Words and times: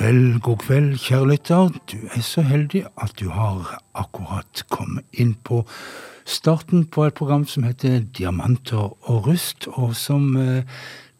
kveld, 0.00 0.40
god 0.40 0.56
kveld, 0.56 0.98
kjære 0.98 1.28
lytter. 1.28 1.68
Du 1.92 1.96
er 2.14 2.22
så 2.24 2.42
heldig 2.42 2.86
at 3.02 3.12
du 3.20 3.28
har 3.28 3.82
akkurat 3.94 4.62
kommet 4.72 5.04
inn 5.12 5.34
på 5.44 5.60
starten 6.30 6.86
på 6.86 7.04
et 7.04 7.14
program 7.14 7.46
som 7.46 7.64
heter 7.66 8.00
Diamanter 8.18 8.94
og 9.10 9.26
rust, 9.26 9.66
og 9.68 9.96
som 9.96 10.36
eh, 10.36 10.62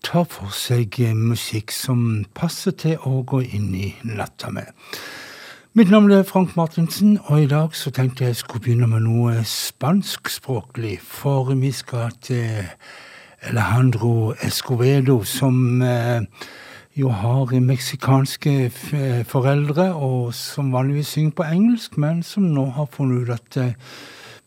tar 0.06 0.24
for 0.30 0.54
seg 0.54 1.00
musikk 1.16 1.74
som 1.74 2.24
passer 2.34 2.76
til 2.78 3.02
å 3.06 3.22
gå 3.26 3.42
inn 3.42 3.72
i 3.74 3.90
natta 4.06 4.52
med. 4.54 4.70
Mitt 5.74 5.90
navn 5.90 6.10
er 6.10 6.24
Frank 6.26 6.56
Martinsen, 6.58 7.18
og 7.24 7.42
i 7.42 7.50
dag 7.50 7.74
så 7.78 7.92
tenkte 7.94 8.24
jeg 8.24 8.38
skulle 8.38 8.64
begynne 8.64 8.88
med 8.90 9.04
noe 9.06 9.42
spanskspråklig, 9.46 10.96
for 11.02 11.52
vi 11.54 11.70
skal 11.74 12.14
til 12.22 12.70
Alejandro 13.46 14.32
Escovedo, 14.46 15.20
som 15.24 15.82
eh, 15.82 16.22
jo 16.98 17.10
har 17.14 17.52
meksikanske 17.60 18.70
foreldre, 19.30 19.92
og 19.94 20.34
som 20.34 20.72
vanligvis 20.72 21.14
synger 21.14 21.36
på 21.38 21.50
engelsk, 21.52 21.98
men 21.98 22.22
som 22.26 22.50
nå 22.50 22.66
har 22.76 22.90
funnet 22.90 23.28
ut 23.28 23.36
at 23.36 23.60
eh, 23.62 23.94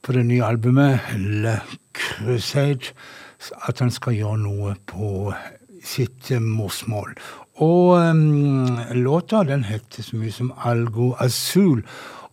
på 0.04 0.14
det 0.16 0.26
nye 0.28 0.44
albumet 0.44 1.14
Le 1.16 1.58
Crusade 1.96 2.92
at 3.68 3.80
han 3.80 3.92
skal 3.92 4.18
gjøre 4.18 4.40
noe 4.44 4.76
på 4.88 5.32
sitt 5.84 6.32
eh, 6.32 6.44
morsmål. 6.44 7.16
Og 7.64 8.00
um, 8.00 8.80
låta 8.98 9.44
den 9.48 9.66
heter 9.68 10.04
så 10.04 10.18
mye 10.18 10.34
som 10.34 10.54
Algo 10.66 11.14
Azul. 11.22 11.84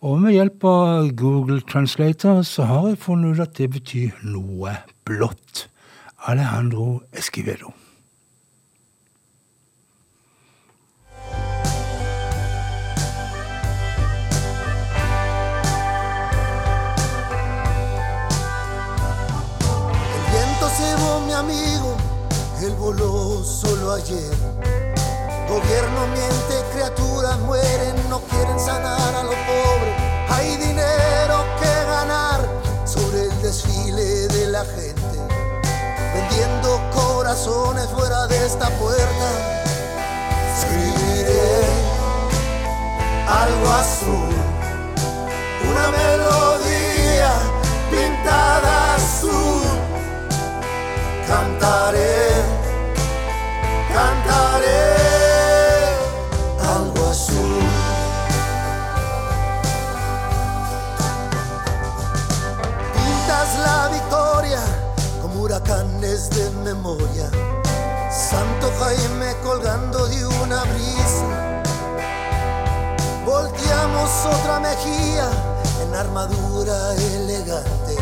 Og 0.01 0.21
med 0.23 0.33
hjelp 0.33 0.65
av 0.65 1.11
Google 1.19 1.61
Translator 1.61 2.41
så 2.47 2.65
har 2.69 2.87
jeg 2.89 3.03
funnet 3.03 3.35
ut 3.35 3.45
at 3.45 3.59
det 3.59 3.69
betyr 3.75 4.23
noe 4.25 4.79
blått. 5.05 5.67
Alejandro 6.31 7.01
Esquivedo. 7.17 7.73
Solo 23.43 23.93
ayer. 23.93 24.33
Gobierno 25.47 26.07
miente, 26.07 26.55
criaturas 26.73 27.37
mueren, 27.39 27.95
no 28.09 28.19
quieren 28.21 28.59
sanar 28.59 29.15
a 29.15 29.23
los 29.23 29.35
pobres. 29.35 29.95
Hay 30.29 30.57
dinero 30.57 31.45
que 31.59 31.85
ganar 31.85 32.41
sobre 32.85 33.25
el 33.25 33.41
desfile 33.43 34.27
de 34.29 34.47
la 34.47 34.65
gente. 34.65 35.17
Vendiendo 36.13 36.81
corazones 36.91 37.87
fuera 37.89 38.25
de 38.27 38.45
esta 38.45 38.67
puerta. 38.79 39.27
Escribiré 40.57 41.63
algo 43.27 43.69
azul, 43.73 44.35
una 45.69 45.87
melodía 45.91 47.31
pintada 47.91 48.95
azul 48.95 49.61
cantaré 51.27 52.20
memoria. 66.73 67.29
Santo 68.09 68.71
Jaime 68.79 69.35
colgando 69.43 70.07
de 70.07 70.25
una 70.25 70.63
brisa. 70.63 71.27
Volteamos 73.25 74.09
otra 74.35 74.59
mejilla 74.59 75.29
en 75.83 75.95
armadura 75.95 76.93
elegante. 76.95 77.95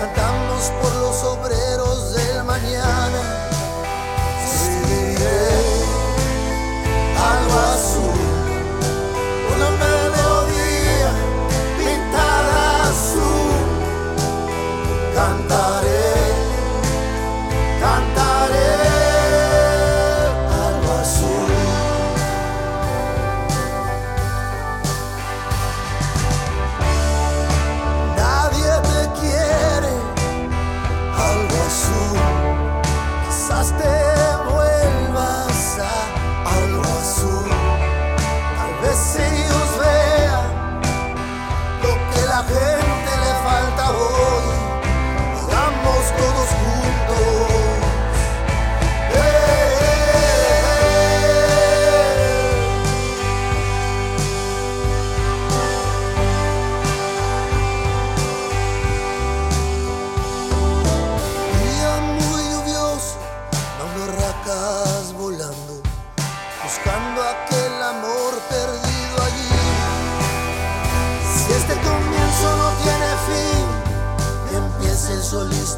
Cantamos 0.00 0.62
por 0.80 0.92
los 1.02 1.16
obreros 1.34 2.14
del 2.14 2.44
mañana. 2.44 3.20
Algo 7.32 7.58
azul, 7.74 8.19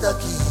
daqui. 0.02 0.41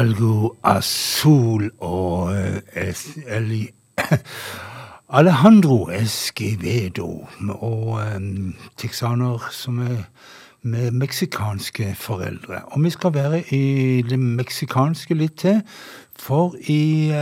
Algo 0.00 0.56
Azul 0.64 1.66
og 1.84 2.32
Alejandro 5.18 5.90
Esquivedo 5.92 7.08
og 7.52 8.00
texaner 8.80 9.44
som 9.52 9.82
er 9.84 9.98
med 10.62 10.96
meksikanske 11.02 11.92
foreldre. 12.00 12.62
Og 12.72 12.84
vi 12.84 12.94
skal 12.96 13.14
være 13.14 13.42
i 13.52 14.00
det 14.08 14.16
meksikanske 14.20 15.16
litt 15.20 15.36
til, 15.44 15.60
for 16.16 16.56
i 16.60 17.12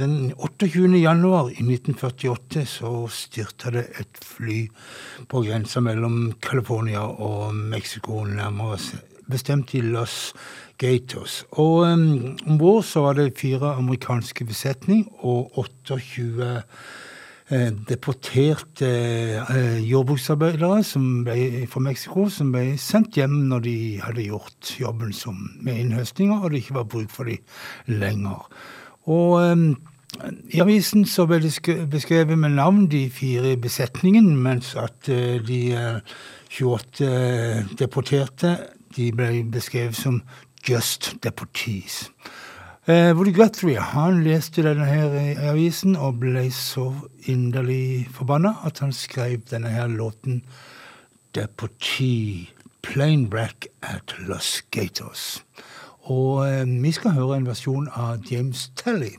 den 0.00 0.32
28. 0.36 0.88
januar 0.96 1.52
i 1.52 1.60
1948 1.60 2.64
så 2.78 2.94
styrta 3.12 3.72
det 3.76 3.88
et 4.00 4.24
fly 4.24 4.62
på 5.28 5.44
grensa 5.44 5.84
mellom 5.84 6.32
California 6.40 7.04
og 7.04 7.54
Mexico, 7.54 8.24
nærmere 8.24 8.78
bestemt 9.28 9.74
i 9.74 9.80
Los 9.80 10.32
Gatos. 10.78 11.44
Og 11.52 11.86
um, 11.86 12.36
om 12.46 12.58
bord 12.58 12.84
så 12.88 13.06
var 13.06 13.18
det 13.18 13.38
fire 13.38 13.76
amerikanske 13.78 14.46
besetning 14.48 15.08
og 15.20 15.52
28 15.58 16.62
Eh, 17.52 17.72
deporterte 17.88 18.86
eh, 19.52 19.80
jordbruksarbeidere 19.84 20.78
ble, 21.26 21.66
fra 21.68 21.80
Mexico 21.84 22.22
som 22.32 22.54
ble 22.54 22.78
sendt 22.80 23.18
hjem 23.18 23.34
når 23.50 23.60
de 23.66 23.74
hadde 24.00 24.24
gjort 24.24 24.70
jobben 24.80 25.12
som 25.12 25.42
med 25.60 25.76
innhøstninger, 25.82 26.38
og 26.40 26.54
det 26.54 26.62
ikke 26.62 26.78
var 26.78 26.86
bruk 26.88 27.12
for 27.12 27.28
dem 27.28 28.00
lenger. 28.00 28.48
Og 29.12 29.44
um, 29.44 29.66
i 30.48 30.62
avisen 30.64 31.04
så 31.04 31.26
ble 31.28 31.42
det 31.44 31.76
beskrevet 31.92 32.32
med 32.32 32.56
navn 32.56 32.86
de 32.88 33.10
fire 33.12 33.52
i 33.52 33.60
besetningen, 33.60 34.30
mens 34.40 34.72
at 34.80 35.04
de 35.04 35.60
28 36.48 37.12
deporterte 37.76 38.56
de 38.96 39.10
ble 39.12 39.44
beskrevet 39.52 39.96
som 39.98 40.22
just 40.64 41.14
deportees. 41.20 42.10
Eh, 42.86 43.12
Woody 43.16 43.32
Guthrie 43.32 43.80
han 43.80 44.22
leste 44.24 44.62
denne 44.62 44.84
her 44.84 45.14
i 45.16 45.34
avisen 45.48 45.96
og 45.96 46.18
ble 46.20 46.50
så 46.52 46.90
inderlig 47.32 48.08
forbanna 48.12 48.58
at 48.68 48.82
han 48.84 48.92
skrev 48.92 49.40
denne 49.50 49.72
her 49.72 49.88
låten 49.88 50.42
Deportee, 51.34 52.50
Plain 52.82 53.30
Black 53.30 53.66
at 53.82 54.14
Los 54.18 54.62
Gatos. 54.70 55.44
Og 56.02 56.44
eh, 56.48 56.68
vi 56.82 56.92
skal 56.92 57.16
høre 57.16 57.40
en 57.40 57.48
versjon 57.48 57.88
av 57.96 58.20
James 58.30 58.68
Telly. 58.76 59.16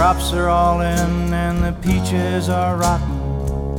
Crops 0.00 0.32
are 0.32 0.48
all 0.48 0.80
in 0.80 1.34
and 1.34 1.62
the 1.62 1.72
peaches 1.82 2.48
are 2.48 2.74
rotten. 2.78 3.76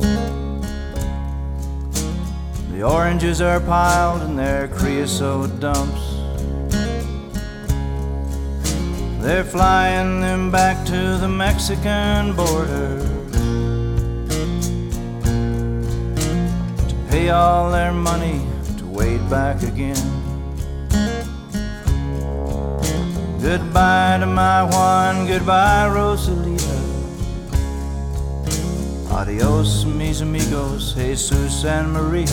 The 2.70 2.84
oranges 2.84 3.40
are 3.40 3.58
piled 3.58 4.22
in 4.22 4.36
their 4.36 4.68
creosote 4.68 5.58
dumps. 5.58 6.00
They're 9.20 9.42
flying 9.42 10.20
them 10.20 10.52
back 10.52 10.86
to 10.86 11.16
the 11.16 11.26
Mexican 11.26 12.36
border 12.36 13.00
to 16.88 16.94
pay 17.10 17.30
all 17.30 17.68
their 17.72 17.92
money 17.92 18.40
to 18.78 18.86
wade 18.86 19.28
back 19.28 19.64
again. 19.64 20.21
Goodbye 23.42 24.18
to 24.20 24.26
my 24.26 24.62
Juan, 24.62 25.26
goodbye, 25.26 25.88
Rosalita. 25.90 26.78
Adios, 29.10 29.84
mis 29.84 30.20
amigos, 30.20 30.94
Jesus 30.94 31.64
and 31.64 31.92
Maria. 31.92 32.28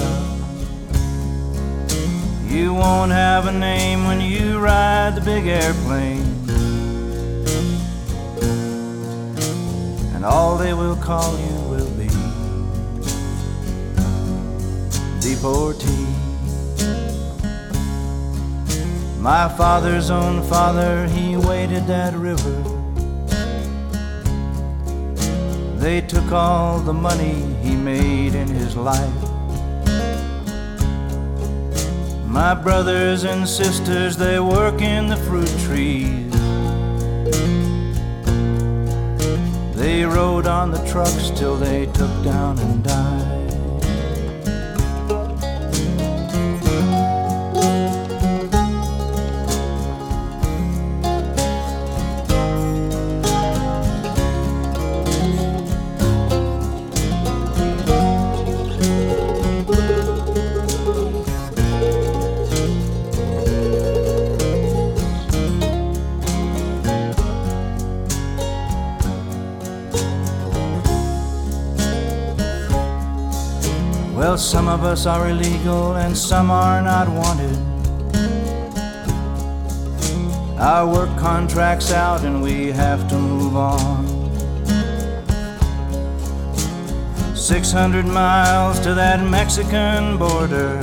You 2.46 2.76
won't 2.76 3.12
have 3.12 3.48
a 3.48 3.52
name 3.52 4.06
when 4.06 4.22
you 4.22 4.60
ride 4.60 5.16
the 5.16 5.22
big 5.22 5.48
airplane. 5.48 6.28
And 10.14 10.24
all 10.24 10.58
they 10.58 10.76
will 10.76 10.96
call 10.96 11.36
you 11.40 11.56
will 11.72 11.90
be 11.98 12.08
deportee. 15.20 16.19
My 19.20 19.50
father's 19.50 20.10
own 20.10 20.42
father, 20.44 21.06
he 21.08 21.36
waded 21.36 21.86
that 21.88 22.14
river. 22.14 22.64
They 25.78 26.00
took 26.00 26.32
all 26.32 26.80
the 26.80 26.94
money 26.94 27.34
he 27.62 27.76
made 27.76 28.34
in 28.34 28.48
his 28.48 28.78
life. 28.78 29.14
My 32.26 32.54
brothers 32.54 33.26
and 33.26 33.48
sisters, 33.48 34.16
they 34.16 34.40
work 34.40 34.82
in 34.82 35.08
the 35.08 35.18
fruit 35.18 35.54
trees. 35.66 36.32
They 39.76 40.06
rode 40.06 40.48
on 40.48 40.72
the 40.72 40.86
trucks 40.88 41.30
till 41.32 41.58
they 41.58 41.88
took 41.88 42.24
down 42.24 42.58
and 42.60 42.84
died. 42.84 43.19
Of 74.80 74.86
us 74.86 75.06
are 75.06 75.30
illegal 75.30 75.98
and 75.98 76.18
some 76.18 76.50
are 76.50 76.82
not 76.82 77.10
wanted. 77.10 77.58
Our 80.58 80.88
work 80.88 81.10
contract's 81.20 81.92
out 81.92 82.24
and 82.24 82.42
we 82.42 82.72
have 82.72 83.10
to 83.10 83.16
move 83.16 83.58
on. 83.58 84.08
600 87.36 88.06
miles 88.06 88.80
to 88.80 88.94
that 88.94 89.20
Mexican 89.30 90.18
border. 90.18 90.80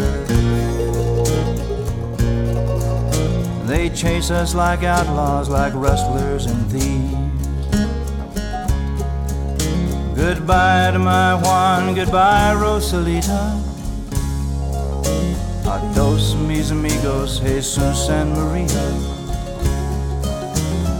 They 3.65 3.88
chase 3.88 4.31
us 4.31 4.55
like 4.55 4.83
outlaws, 4.83 5.49
like 5.49 5.73
rustlers 5.75 6.45
and 6.45 6.71
thieves. 6.71 7.15
Goodbye 10.15 10.91
to 10.93 10.99
my 10.99 11.35
Juan, 11.43 11.95
goodbye 11.95 12.55
Rosalita. 12.55 13.65
Mis 16.66 16.73
amigos, 16.73 17.40
Jesus 17.40 18.08
and 18.08 18.32
Maria. 18.32 18.66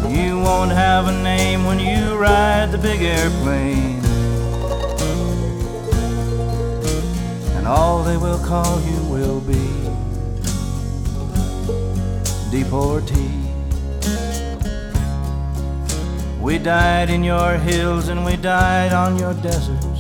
You 0.08 0.38
won't 0.38 0.70
have 0.70 1.08
a 1.08 1.12
name 1.12 1.64
when 1.64 1.80
you 1.80 2.16
ride 2.16 2.70
the 2.70 2.78
big 2.78 3.02
airplane. 3.02 4.00
And 7.56 7.66
all 7.66 8.04
they 8.04 8.16
will 8.16 8.38
call 8.38 8.80
you 8.82 9.02
will 9.11 9.40
be 9.40 9.66
deportee. 12.50 13.32
We 16.40 16.58
died 16.58 17.11
in 17.11 17.25
your 17.25 17.54
hills 17.54 18.08
and 18.08 18.25
we 18.25 18.37
died 18.37 18.92
on 18.92 19.18
your 19.18 19.35
deserts. 19.35 19.96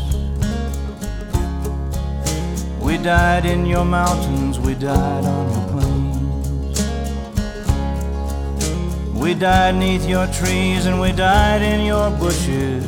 We 2.80 2.98
died 2.98 3.44
in 3.46 3.66
your 3.66 3.84
mountains, 3.84 4.55
we 4.66 4.74
died 4.74 5.24
on 5.24 5.52
your 5.52 5.68
plains. 5.68 6.80
We 9.14 9.32
died 9.34 9.76
neath 9.76 10.04
your 10.08 10.26
trees 10.26 10.86
and 10.86 11.00
we 11.00 11.12
died 11.12 11.62
in 11.62 11.86
your 11.86 12.10
bushes. 12.10 12.84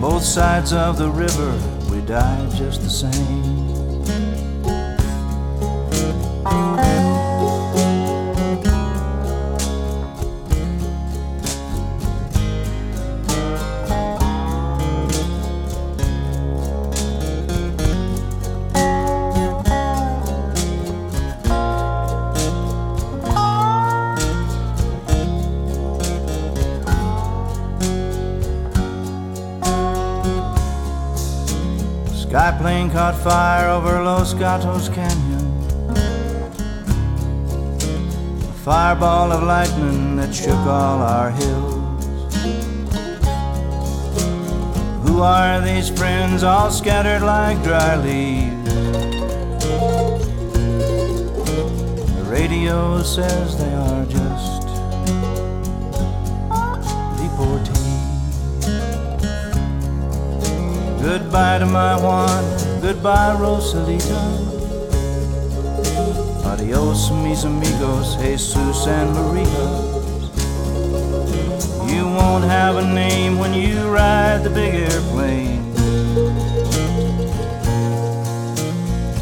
Both 0.00 0.22
sides 0.22 0.72
of 0.72 0.96
the 0.96 1.10
river, 1.10 1.52
we 1.90 2.00
died 2.00 2.50
just 2.52 2.80
the 2.80 2.88
same. 2.88 3.65
Fire 33.28 33.70
over 33.70 34.04
Los 34.04 34.34
Gatos 34.34 34.88
Canyon. 34.88 35.46
A 38.38 38.52
fireball 38.64 39.32
of 39.32 39.42
lightning 39.42 40.14
that 40.14 40.32
shook 40.32 40.64
all 40.78 41.02
our 41.02 41.32
hills. 41.32 42.34
Who 45.08 45.22
are 45.22 45.60
these 45.60 45.88
friends 45.90 46.44
all 46.44 46.70
scattered 46.70 47.22
like 47.22 47.60
dry 47.64 47.96
leaves? 47.96 48.74
The 52.18 52.26
radio 52.28 53.02
says 53.02 53.58
they 53.58 53.74
are 53.74 54.04
just 54.06 54.66
Goodbye 61.06 61.58
to 61.58 61.66
my 61.66 61.94
Juan, 61.94 62.65
goodbye 62.80 63.36
Rosalita. 63.38 64.20
Adios, 66.44 67.10
mis 67.10 67.44
amigos, 67.44 68.16
Jesus 68.16 68.86
and 68.86 69.12
Maria. 69.14 69.66
You 71.92 72.04
won't 72.06 72.44
have 72.44 72.76
a 72.76 72.94
name 72.94 73.38
when 73.38 73.52
you 73.54 73.88
ride 73.88 74.42
the 74.42 74.50
big 74.50 74.74
airplane. 74.74 75.62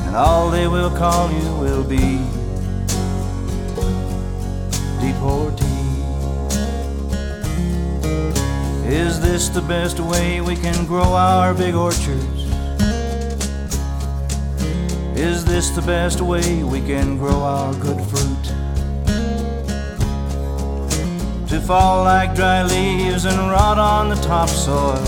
And 0.06 0.16
all 0.16 0.50
they 0.50 0.66
will 0.66 0.90
call 0.90 1.30
you 1.30 1.54
will 1.56 1.84
be 1.84 2.18
deportee. 5.00 5.64
Is 8.86 9.20
this 9.20 9.48
the 9.48 9.62
best 9.62 9.98
way 9.98 10.40
we 10.40 10.56
can 10.56 10.86
grow 10.86 11.14
our 11.14 11.54
big 11.54 11.74
orchards? 11.74 12.33
Is 15.16 15.44
this 15.44 15.70
the 15.70 15.82
best 15.82 16.20
way 16.20 16.64
we 16.64 16.80
can 16.80 17.18
grow 17.18 17.40
our 17.42 17.72
good 17.74 18.00
fruit? 18.06 18.44
To 21.48 21.60
fall 21.60 22.02
like 22.02 22.34
dry 22.34 22.64
leaves 22.64 23.24
and 23.24 23.38
rot 23.48 23.78
on 23.78 24.08
the 24.08 24.16
topsoil 24.16 24.98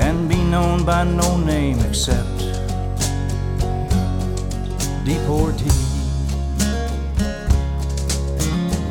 and 0.00 0.26
be 0.26 0.42
known 0.42 0.86
by 0.86 1.04
no 1.04 1.36
name 1.36 1.80
except 1.80 2.38
deportee. 5.04 5.68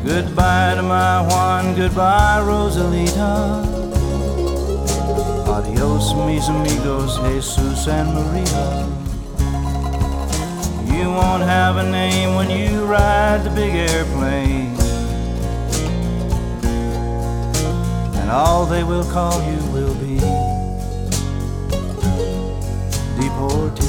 Goodbye 0.04 0.74
to 0.76 0.82
my 0.82 1.26
Juan, 1.28 1.74
goodbye 1.74 2.40
Rosalita. 2.40 3.67
Adios, 5.78 6.12
mis 6.26 6.48
amigos, 6.48 7.20
Jesus 7.20 7.86
and 7.86 8.12
Maria. 8.12 8.84
You 10.92 11.08
won't 11.08 11.44
have 11.44 11.76
a 11.76 11.88
name 11.88 12.34
when 12.34 12.50
you 12.50 12.84
ride 12.84 13.44
the 13.44 13.50
big 13.50 13.76
airplane. 13.76 14.74
And 18.16 18.28
all 18.28 18.66
they 18.66 18.82
will 18.82 19.04
call 19.04 19.40
you 19.48 19.58
will 19.72 19.94
be 19.94 20.18
deportee. 23.20 23.86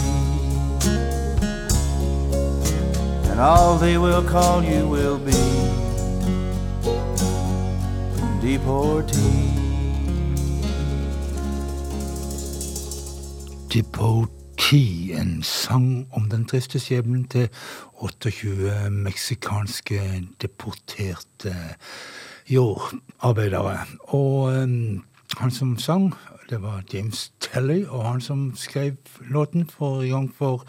And 3.31 3.39
all 3.39 3.79
they 3.79 3.97
will 3.97 4.23
call 4.23 4.63
you 4.63 4.87
will 4.87 5.17
be 5.17 5.31
deportee. 8.41 9.38
Deportee, 13.99 15.13
en 15.19 15.43
sang 15.43 16.07
om 16.15 16.29
den 16.31 16.45
triste 16.47 16.79
skjebnen 16.79 17.25
til 17.27 17.49
28 17.99 18.87
meksikanske 18.95 19.99
deporterte 20.39 21.51
jordarbeidere. 22.47 23.75
Og 24.15 24.55
um, 24.55 25.03
han 25.37 25.51
som 25.51 25.75
sang, 25.77 26.13
det 26.49 26.61
var 26.63 26.83
James 26.93 27.33
Telly, 27.43 27.83
og 27.89 28.05
han 28.07 28.21
som 28.21 28.53
skrev 28.55 28.95
låten 29.19 29.67
for 29.67 30.07
gang 30.07 30.31
for 30.37 30.63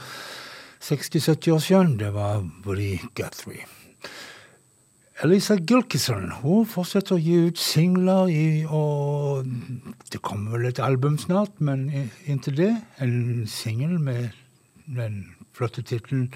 60-70 0.82 1.52
år 1.54 1.58
siden, 1.58 1.98
det 1.98 2.14
var 2.14 2.42
Woody 2.66 2.98
Guthrie. 3.14 3.62
Elisa 5.20 5.58
Gilkison 5.60 6.30
hun 6.40 6.64
fortsetter 6.64 7.18
å 7.18 7.20
gi 7.20 7.34
ut 7.50 7.58
singler, 7.60 8.30
i, 8.32 8.64
og 8.64 9.44
det 10.08 10.22
kommer 10.24 10.56
vel 10.56 10.70
et 10.70 10.80
album 10.80 11.18
snart, 11.20 11.60
men 11.60 11.90
inntil 12.24 12.56
det 12.56 12.70
en 13.04 13.44
singel 13.44 13.98
med 14.00 14.32
den 14.88 15.26
flotte 15.52 15.84
tittelen 15.84 16.30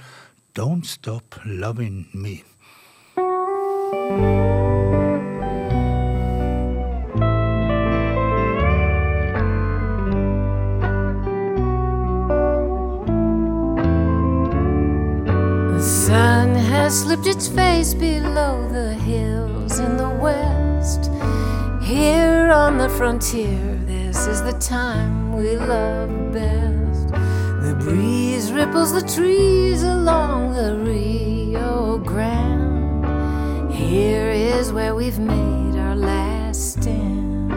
Don't 0.53 0.85
Stop 0.85 1.41
Loving 1.49 2.05
Me. 2.13 2.43
Slipped 17.25 17.37
its 17.37 17.49
face 17.49 17.95
below 17.95 18.69
the 18.69 18.93
hills 18.95 19.79
in 19.79 19.97
the 19.97 20.11
west. 20.21 21.11
Here 21.83 22.51
on 22.53 22.77
the 22.79 22.89
frontier, 22.89 23.79
this 23.87 24.27
is 24.27 24.43
the 24.43 24.53
time 24.53 25.33
we 25.35 25.57
love 25.57 26.33
best. 26.33 27.09
The 27.09 27.77
breeze 27.81 28.53
ripples 28.53 28.93
the 28.93 29.07
trees 29.07 29.83
along 29.83 30.55
the 30.55 30.77
Rio 30.77 31.99
Grande. 31.99 33.73
Here 33.73 34.31
is 34.31 34.73
where 34.73 34.95
we've 34.95 35.19
made 35.19 35.77
our 35.79 35.97
last 35.97 36.73
stand. 36.73 37.49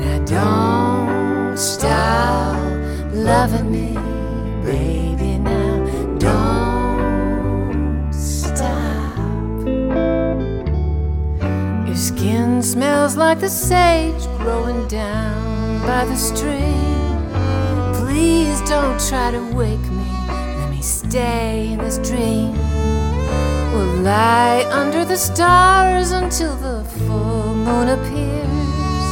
Now 0.00 0.24
don't 0.24 1.56
stop 1.56 2.56
loving 3.12 3.70
me, 3.72 3.94
baby. 4.64 5.01
Smells 12.72 13.18
like 13.18 13.38
the 13.38 13.50
sage 13.50 14.24
growing 14.38 14.88
down 14.88 15.78
by 15.82 16.06
the 16.06 16.16
stream. 16.16 17.30
Please 18.00 18.62
don't 18.62 18.98
try 19.10 19.30
to 19.30 19.42
wake 19.54 19.86
me. 19.90 20.08
Let 20.58 20.70
me 20.70 20.80
stay 20.80 21.72
in 21.72 21.80
this 21.80 21.98
dream. 21.98 22.52
We'll 23.74 23.96
lie 24.00 24.64
under 24.70 25.04
the 25.04 25.18
stars 25.18 26.12
until 26.12 26.56
the 26.56 26.82
full 27.00 27.54
moon 27.54 27.88
appears. 27.90 29.06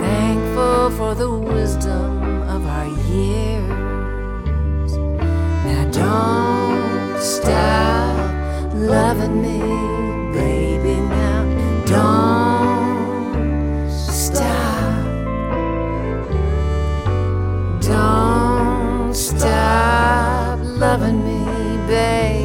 Thankful 0.00 0.90
for 0.92 1.14
the 1.14 1.30
wisdom 1.30 2.40
of 2.48 2.66
our 2.66 2.88
years. 3.12 4.92
Now 5.68 5.84
don't 6.02 7.20
stop 7.20 8.72
loving 8.72 9.42
me, 9.42 9.58
baby. 10.32 10.94
Now 10.98 11.44
don't 11.84 12.39
loving 20.80 21.22
me, 21.22 21.76
baby. 21.86 22.39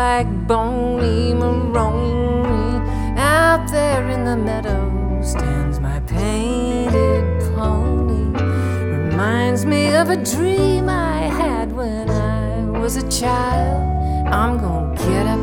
Like 0.00 0.30
bony 0.46 1.34
Maroney. 1.34 2.72
Out 3.18 3.64
there 3.70 4.04
in 4.08 4.24
the 4.24 4.36
meadow 4.48 4.82
stands 5.22 5.78
my 5.78 5.98
painted 6.00 7.24
pony. 7.54 8.24
Reminds 8.98 9.62
me 9.72 9.82
of 10.00 10.06
a 10.08 10.18
dream 10.32 10.88
I 10.88 11.18
had 11.40 11.68
when 11.80 12.08
I 12.08 12.44
was 12.82 12.96
a 12.96 13.06
child. 13.20 13.80
I'm 14.38 14.54
gonna 14.64 14.96
get 15.04 15.24
up 15.34 15.39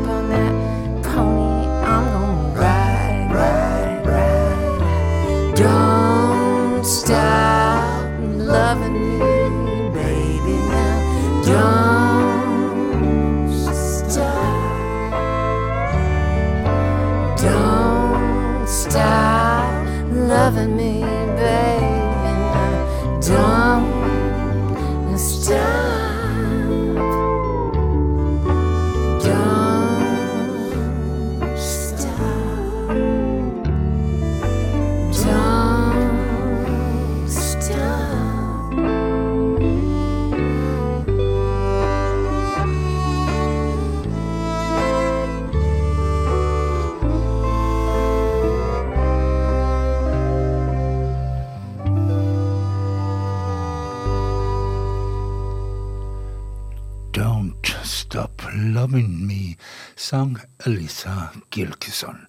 sang 60.08 60.38
Elisa 60.66 61.30
Gilkeson. 61.52 62.24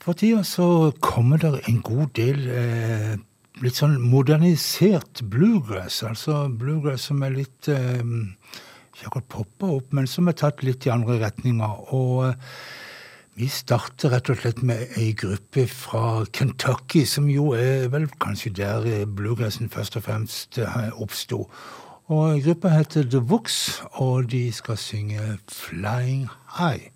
For 0.00 0.16
tida 0.16 0.42
så 0.48 0.92
kommer 1.04 1.40
det 1.42 1.58
en 1.68 1.82
god 1.84 2.14
del 2.16 2.46
eh, 2.48 3.16
litt 3.60 3.76
sånn 3.76 3.98
modernisert 4.00 5.22
bluegrass. 5.32 6.00
Altså 6.08 6.46
bluegrass 6.48 7.10
som 7.10 7.24
er 7.26 7.36
litt 7.36 7.68
eh, 7.68 8.00
Ikke 8.90 9.08
akkurat 9.08 9.28
poppa 9.32 9.72
opp, 9.78 9.92
men 9.96 10.08
som 10.10 10.28
er 10.28 10.36
tatt 10.40 10.64
litt 10.66 10.86
i 10.88 10.92
andre 10.92 11.18
retninger. 11.20 11.92
Og 11.96 12.30
eh, 12.30 12.54
vi 13.40 13.48
starter 13.52 14.12
rett 14.12 14.32
og 14.32 14.40
slett 14.40 14.64
med 14.66 14.96
ei 15.00 15.12
gruppe 15.16 15.66
fra 15.70 16.24
Kentucky, 16.32 17.04
som 17.08 17.28
jo 17.30 17.52
er 17.56 17.86
vel 17.92 18.08
kanskje 18.20 18.52
der 18.56 18.88
bluegrassen 19.06 19.70
først 19.72 20.00
og 20.00 20.08
fremst 20.08 20.60
eh, 20.60 20.90
oppsto. 21.00 21.44
Og 22.10 22.42
Gruppa 22.44 22.68
heter 22.68 23.02
The 23.02 23.20
Books, 23.20 23.82
og 23.92 24.30
de 24.30 24.52
skal 24.52 24.76
synge 24.76 25.38
Flying 25.48 26.28
High. 26.58 26.90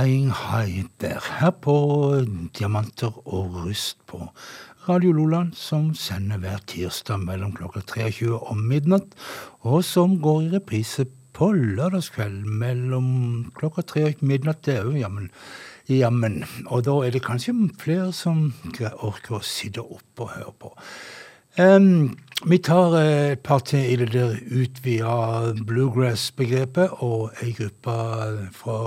Flying 0.00 0.30
High 0.30 0.84
der, 1.00 1.20
her 1.40 1.50
på 1.50 1.74
Diamanter 2.58 3.28
og 3.28 3.50
rust 3.54 3.98
på 4.06 4.30
Radio 4.88 5.12
Loland, 5.12 5.52
som 5.52 5.90
sender 5.94 6.40
hver 6.40 6.62
tirsdag 6.66 7.20
mellom 7.20 7.52
klokka 7.52 7.82
23 7.84 8.38
og 8.38 8.56
midnatt, 8.56 9.12
og 9.60 9.84
som 9.84 10.16
går 10.22 10.40
i 10.40 10.48
reprise 10.54 11.04
på 11.36 11.50
lørdagskveld 11.52 12.48
mellom 12.48 13.52
klokka 13.58 13.84
3 13.92 14.06
og 14.06 14.24
midnatt. 14.24 14.64
Det 14.64 14.78
er 14.78 14.88
jo 14.88 14.96
jammen, 15.02 15.28
jammen. 15.92 16.46
Og 16.66 16.86
da 16.88 16.96
er 17.04 17.12
det 17.12 17.26
kanskje 17.28 17.52
flere 17.82 18.08
som 18.16 18.54
orker 18.80 19.36
å 19.36 19.44
sitte 19.44 19.84
oppe 19.84 20.30
og 20.30 20.36
høre 20.38 20.58
på. 20.64 20.76
Um, 21.60 22.16
vi 22.48 22.56
tar 22.64 22.96
eh, 23.02 23.32
et 23.34 23.44
par 23.44 23.60
til 23.68 23.84
i 23.84 24.00
det 24.00 24.14
der 24.14 24.38
utvida 24.48 25.52
bluegrass-begrepet, 25.68 27.02
og 27.04 27.34
ei 27.42 27.52
gruppe 27.52 27.98
fra 28.56 28.78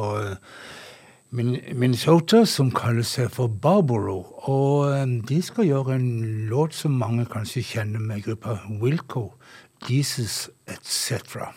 Minnesota 1.34 2.44
som 2.46 2.68
kaller 2.70 3.06
seg 3.08 3.32
for 3.34 3.50
Barbaro. 3.50 4.20
Og 4.52 4.92
eh, 4.94 5.16
de 5.30 5.40
skal 5.42 5.66
gjøre 5.66 5.98
en 5.98 6.12
låt 6.52 6.78
som 6.78 6.94
mange 7.02 7.26
kanskje 7.26 7.66
kjenner 7.72 8.04
med 8.04 8.22
gruppa 8.28 8.60
Wilco, 8.82 9.32
Jesus 9.90 10.52
etc. 10.70 11.50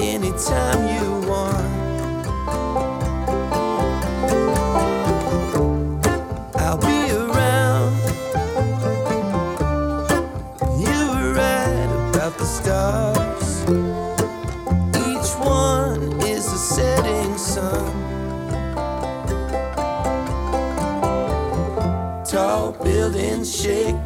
anytime 0.00 0.80
you 0.88 1.28
want. 1.28 1.66
I'll 6.56 6.78
be 6.78 7.12
around. 7.12 7.92
You 10.80 10.98
were 11.10 11.34
right 11.34 11.90
about 12.10 12.38
the 12.38 12.46
stars. 12.46 13.62
Each 14.96 15.32
one 15.38 16.02
is 16.26 16.46
a 16.46 16.58
setting 16.58 17.36
sun. 17.36 17.92
Tall 22.24 22.72
buildings 22.72 23.54
shake, 23.54 23.96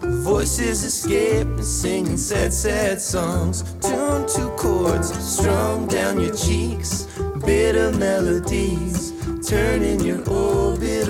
voices 0.00 0.84
escape, 0.84 1.46
and 1.46 1.64
singing 1.64 2.16
sad, 2.16 2.52
sad 2.52 3.00
songs. 3.00 3.71
Chords 4.62 5.12
strung 5.18 5.88
down 5.88 6.20
your 6.20 6.32
cheeks, 6.36 7.08
bitter 7.44 7.90
melodies, 7.90 9.12
turning 9.44 9.98
your 9.98 10.22
orbit 10.30 11.01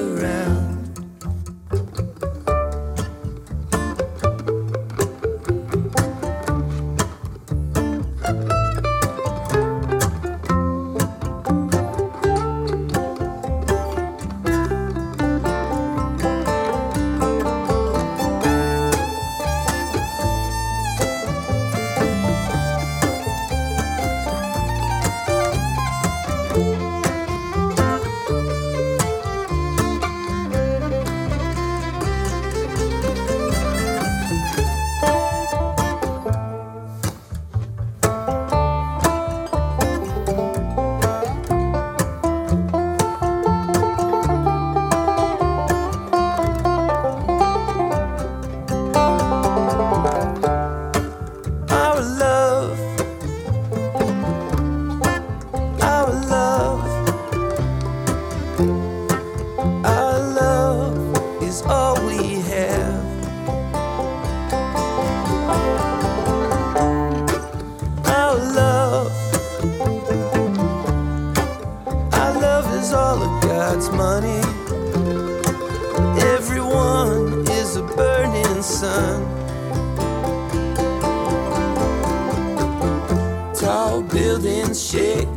buildings 84.72 84.90
shake, 84.90 85.28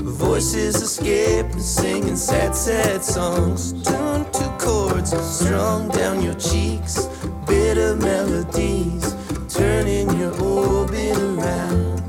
voices 0.00 0.82
escape, 0.82 1.46
and 1.46 1.62
singing 1.62 2.16
sad, 2.16 2.54
sad 2.54 3.04
songs. 3.04 3.72
Tuned 3.84 4.32
to 4.34 4.56
chords 4.58 5.12
strung 5.22 5.88
down 5.88 6.22
your 6.22 6.34
cheeks, 6.34 7.06
bitter 7.46 7.94
melodies, 7.96 9.14
turning 9.48 10.10
your 10.18 10.34
orbit 10.42 11.16
around. 11.18 12.00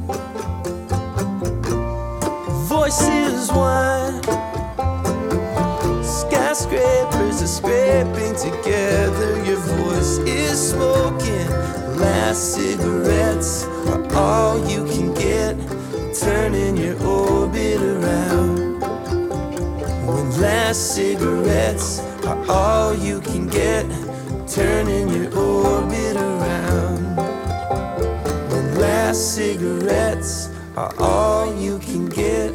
Voices 2.67 3.51
whine, 3.51 4.23
skyscrapers 6.03 7.41
are 7.43 7.47
scraping 7.47 8.35
together. 8.35 9.43
Your 9.45 9.57
voice 9.57 10.17
is 10.19 10.71
smoking. 10.71 11.49
Last 11.99 12.55
cigarettes 12.55 13.65
are 13.87 14.15
all 14.15 14.67
you 14.67 14.83
can 14.85 14.94
Last 20.65 20.95
cigarettes 20.95 22.01
are 22.25 22.43
all 22.49 22.95
you 22.95 23.21
can 23.21 23.45
get, 23.47 23.85
turning 24.49 25.09
your 25.09 25.29
orbit 25.37 26.15
around. 26.17 27.17
When 28.49 28.79
last 28.81 29.35
cigarettes 29.35 30.49
are 30.75 30.91
all 30.97 31.53
you 31.55 31.77
can 31.77 32.09
get, 32.09 32.51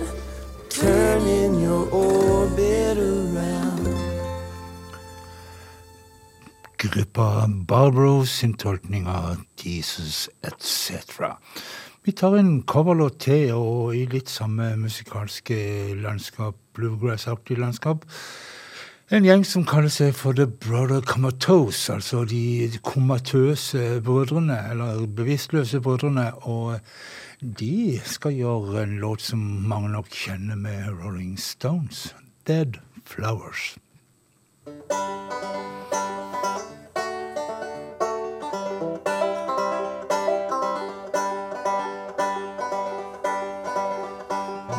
turning 0.69 1.61
your 1.61 1.87
orbit 1.95 2.99
around. 2.99 3.87
Gruppa 6.79 7.47
Barbro 7.49 8.25
sin 8.27 8.55
tolkning 8.55 9.07
av 9.07 9.37
Jesus 9.55 10.29
etc. 10.43 11.39
Vi 12.03 12.13
tar 12.13 12.35
en 12.37 12.63
coverlåt 12.63 13.21
til, 13.21 13.55
og 13.55 13.95
i 13.95 14.07
litt 14.11 14.29
samme 14.33 14.73
musikalske 14.81 15.95
landskap, 16.01 16.57
bluegrass-aktig 16.75 17.59
landskap. 17.59 18.05
En 19.11 19.25
gjeng 19.27 19.43
som 19.43 19.65
kaller 19.67 19.91
seg 19.91 20.13
for 20.15 20.37
The 20.39 20.47
Brother 20.47 21.01
Comatose, 21.03 21.93
altså 21.93 22.23
de 22.31 22.71
komatøse 22.87 23.99
brødrene, 24.07 24.55
eller 24.71 25.07
bevisstløse 25.07 25.81
brødrene. 25.83 26.29
Og 26.47 26.79
de 27.43 27.99
skal 28.05 28.39
gjøre 28.39 28.85
en 28.85 28.99
låt 29.03 29.27
som 29.27 29.43
mange 29.67 29.91
nok 29.91 30.15
kjenner 30.15 30.55
med 30.55 30.93
Rolling 31.03 31.35
Stones, 31.41 32.15
Dead 32.47 32.79
Flowers. 33.05 33.75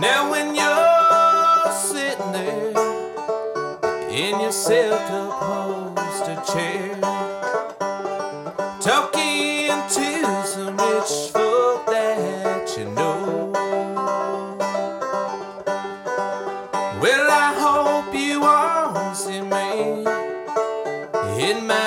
Now 0.01 0.31
when 0.31 0.50
your 4.51 4.59
silk 4.59 5.09
upholstered 5.09 6.43
chair, 6.45 6.95
talking 8.81 9.69
to 9.87 10.45
some 10.45 10.75
rich 10.75 11.31
folk 11.31 11.85
that 11.85 12.75
you 12.77 12.85
know. 12.89 13.53
Well, 17.01 17.27
I 17.31 17.53
hope 17.63 18.13
you 18.13 18.41
won't 18.41 19.15
see 19.15 19.39
me 19.39 20.03
in 21.49 21.65
my 21.65 21.80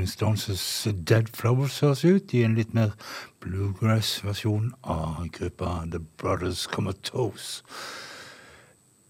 Rolling 0.00 0.08
Stones' 0.08 0.88
Dead 1.04 1.28
Flowers 1.28 1.82
høres 1.84 2.06
ut 2.08 2.32
i 2.32 2.40
en 2.46 2.54
litt 2.56 2.70
mer 2.72 2.94
bluegrass-versjon 3.44 4.70
av 4.88 5.28
gruppa 5.36 5.84
The 5.92 6.00
Brothers 6.16 6.64
Comatose. 6.72 7.60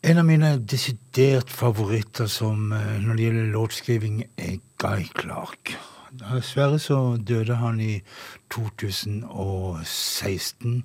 En 0.03 0.19
av 0.19 0.27
mine 0.27 0.59
desidert 0.59 1.47
favoritter 1.47 2.27
som, 2.27 2.73
eh, 2.73 2.99
når 2.99 3.15
det 3.15 3.23
gjelder 3.23 3.53
låtskriving, 3.53 4.25
er 4.37 4.59
Guy 4.79 5.05
Clark. 5.15 5.77
Dessverre 6.11 6.79
så 6.79 7.17
døde 7.17 7.55
han 7.55 7.81
i 7.81 8.03
2016. 8.51 10.85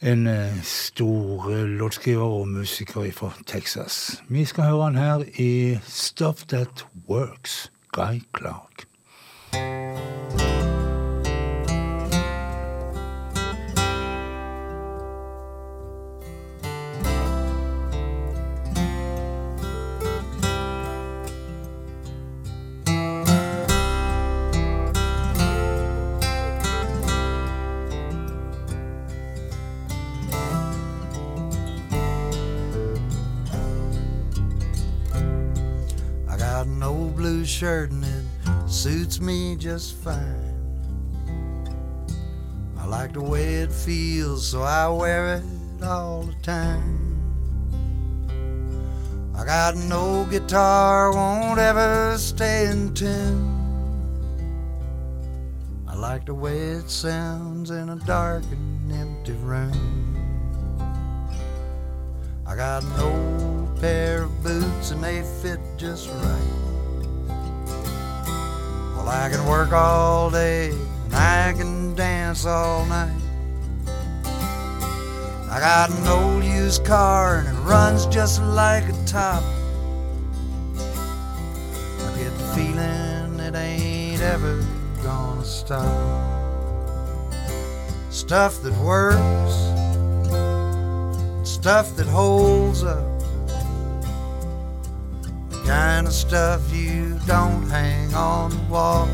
En 0.00 0.26
eh, 0.26 0.62
stor 0.62 1.66
låtskriver 1.66 2.40
og 2.40 2.48
musiker 2.48 3.12
fra 3.12 3.32
Texas. 3.46 4.22
Vi 4.28 4.44
skal 4.44 4.64
høre 4.64 4.84
han 4.84 4.94
her 4.94 5.24
i 5.36 5.78
Stuff 5.84 6.46
That 6.46 6.86
Works, 7.08 7.72
Guy 7.92 8.22
Clark. 8.32 8.91
Shirt 37.44 37.90
and 37.90 38.04
it 38.04 38.70
suits 38.70 39.20
me 39.20 39.56
just 39.56 39.96
fine. 39.96 40.52
I 42.78 42.86
like 42.86 43.12
the 43.12 43.22
way 43.22 43.54
it 43.54 43.72
feels, 43.72 44.46
so 44.46 44.62
I 44.62 44.88
wear 44.88 45.36
it 45.36 45.82
all 45.82 46.22
the 46.22 46.34
time. 46.42 46.98
I 49.34 49.44
got 49.44 49.76
no 49.76 50.26
guitar, 50.30 51.12
won't 51.12 51.58
ever 51.58 52.16
stay 52.18 52.66
in 52.66 52.94
tune. 52.94 53.48
I 55.88 55.94
like 55.94 56.26
the 56.26 56.34
way 56.34 56.58
it 56.58 56.90
sounds 56.90 57.70
in 57.70 57.88
a 57.88 57.96
dark 57.96 58.44
and 58.50 58.92
empty 58.92 59.32
room. 59.32 60.16
I 62.46 62.56
got 62.56 62.82
an 62.82 63.00
old 63.00 63.61
pair 63.82 64.22
of 64.22 64.42
boots 64.44 64.92
and 64.92 65.02
they 65.02 65.22
fit 65.42 65.58
just 65.76 66.08
right. 66.08 66.50
Well, 68.94 69.08
I 69.08 69.28
can 69.28 69.44
work 69.44 69.72
all 69.72 70.30
day 70.30 70.70
and 70.70 71.12
I 71.12 71.52
can 71.56 71.92
dance 71.96 72.46
all 72.46 72.86
night. 72.86 73.20
I 75.50 75.58
got 75.58 75.90
an 75.90 76.06
old 76.06 76.44
used 76.44 76.84
car 76.84 77.38
and 77.38 77.48
it 77.48 77.60
runs 77.62 78.06
just 78.06 78.40
like 78.40 78.84
a 78.84 79.04
top. 79.04 79.42
I 80.76 82.18
get 82.18 82.38
the 82.38 82.52
feeling 82.54 83.40
it 83.40 83.56
ain't 83.56 84.22
ever 84.22 84.64
gonna 85.02 85.44
stop. 85.44 86.22
Stuff 88.10 88.62
that 88.62 88.74
works, 88.78 89.56
stuff 91.42 91.96
that 91.96 92.06
holds 92.06 92.84
up. 92.84 93.11
Kind 95.72 96.06
of 96.06 96.12
stuff 96.12 96.70
you 96.70 97.18
don't 97.26 97.66
hang 97.70 98.12
on 98.14 98.50
the 98.50 98.62
wall. 98.70 99.08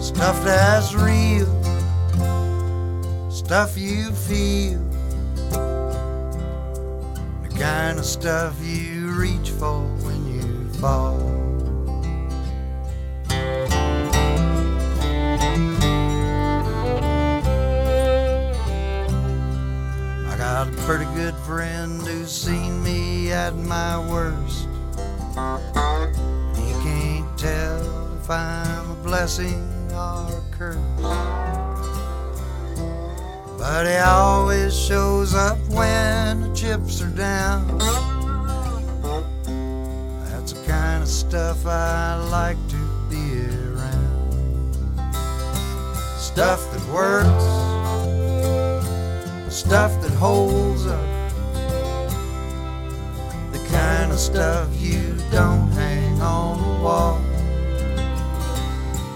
Stuff 0.00 0.44
that's 0.44 0.94
real, 0.94 1.50
stuff 3.32 3.76
you 3.76 4.12
feel. 4.12 4.78
The 7.42 7.48
kind 7.58 7.98
of 7.98 8.04
stuff 8.04 8.54
you 8.62 9.10
reach 9.10 9.50
for 9.50 9.80
when 10.04 10.24
you 10.32 10.68
fall. 10.74 11.18
I 20.28 20.36
got 20.38 20.68
a 20.68 20.72
pretty 20.86 21.06
good 21.16 21.34
friend 21.38 22.00
who's 22.02 22.30
seen 22.30 22.73
at 23.34 23.54
my 23.56 23.98
worst. 24.10 24.68
He 26.56 26.72
can't 26.82 27.38
tell 27.38 28.16
if 28.16 28.30
I'm 28.30 28.90
a 28.92 28.94
blessing 29.02 29.68
or 29.92 30.28
a 30.30 30.42
curse. 30.52 30.78
But 33.58 33.86
he 33.86 33.96
always 33.96 34.72
shows 34.78 35.34
up 35.34 35.58
when 35.68 36.42
the 36.42 36.54
chips 36.54 37.02
are 37.02 37.10
down. 37.10 37.78
That's 40.30 40.52
the 40.52 40.64
kind 40.66 41.02
of 41.02 41.08
stuff 41.08 41.66
I 41.66 42.16
like 42.30 42.58
to 42.68 42.88
be 43.10 43.46
around. 43.66 44.74
Stuff 46.18 46.60
that 46.72 46.84
works 46.92 47.64
stuff 49.54 50.02
that 50.02 50.10
holds 50.10 50.86
up. 50.86 51.23
Stuff 54.16 54.68
you 54.80 55.16
don't 55.32 55.70
hang 55.72 56.20
on 56.22 56.58
the 56.58 56.82
wall. 56.82 57.20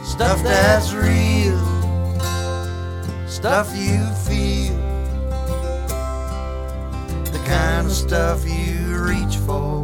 Stuff 0.05 0.43
that's 0.43 0.93
real, 0.93 1.59
stuff 3.27 3.73
you 3.77 4.05
feel. 4.27 4.77
The 7.33 7.41
kind 7.47 7.87
of 7.87 7.93
stuff 7.93 8.45
you 8.45 8.99
reach 8.99 9.37
for 9.37 9.78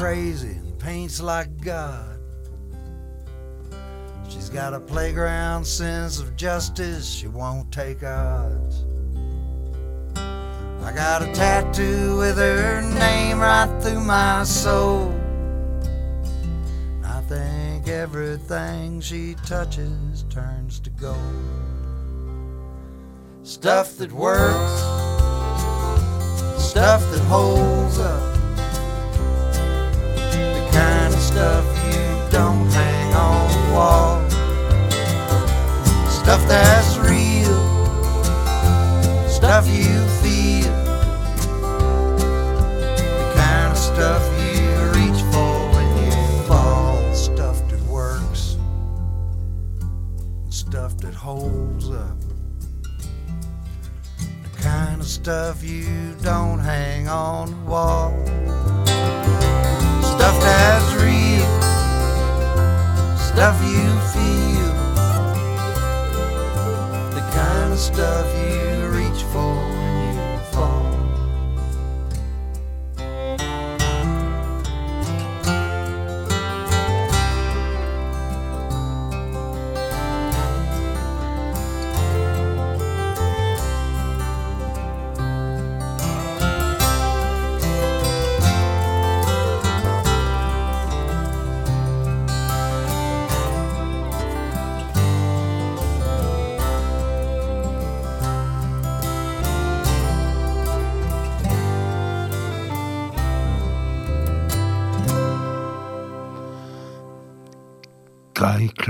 crazy 0.00 0.52
and 0.52 0.78
paints 0.78 1.20
like 1.20 1.60
God. 1.60 2.18
She's 4.30 4.48
got 4.48 4.72
a 4.72 4.80
playground 4.80 5.66
sense 5.66 6.18
of 6.18 6.34
justice, 6.36 7.06
she 7.06 7.28
won't 7.28 7.70
take 7.70 8.02
odds. 8.02 8.86
I 10.16 10.92
got 10.94 11.20
a 11.20 11.30
tattoo 11.34 12.16
with 12.16 12.38
her 12.38 12.80
name 12.80 13.40
right 13.40 13.68
through 13.82 14.00
my 14.00 14.42
soul. 14.44 15.14
I 17.04 17.20
think 17.28 17.86
everything 17.86 19.02
she 19.02 19.34
touches 19.44 20.24
turns 20.30 20.80
to 20.80 20.88
gold. 20.88 21.18
Stuff 23.42 23.98
that 23.98 24.10
works 24.12 24.80
stuff 26.70 27.02
that 27.10 27.20
holds 27.28 27.98
up. 27.98 28.29
Stuff 31.30 31.64
you 31.86 32.30
don't 32.30 32.68
hang 32.70 33.14
on 33.14 33.46
the 33.54 33.72
wall. 33.72 34.30
Stuff 36.08 36.42
that's 36.48 36.96
real, 36.98 37.60
stuff 39.28 39.64
you 39.68 39.94
feel. 40.22 40.74
The 43.20 43.32
kind 43.36 43.70
of 43.72 43.78
stuff 43.78 44.22
you 44.42 44.60
reach 44.98 45.22
for 45.32 45.54
when 45.74 45.88
you 46.04 46.12
fall. 46.48 47.14
Stuff 47.14 47.56
that 47.68 47.82
works, 47.82 48.56
stuff 50.48 50.96
that 50.98 51.14
holds 51.14 51.90
up 51.90 52.18
the 54.18 54.62
kind 54.62 55.00
of 55.00 55.06
stuff 55.06 55.62
you 55.62 56.16
don't 56.22 56.58
hang 56.58 57.08
on 57.08 57.50
the 57.50 57.70
wall. 57.70 58.69
You 63.64 63.88
feel. 64.12 64.74
The 67.16 67.22
kind 67.32 67.72
of 67.72 67.78
stuff 67.78 68.26
you 68.36 68.69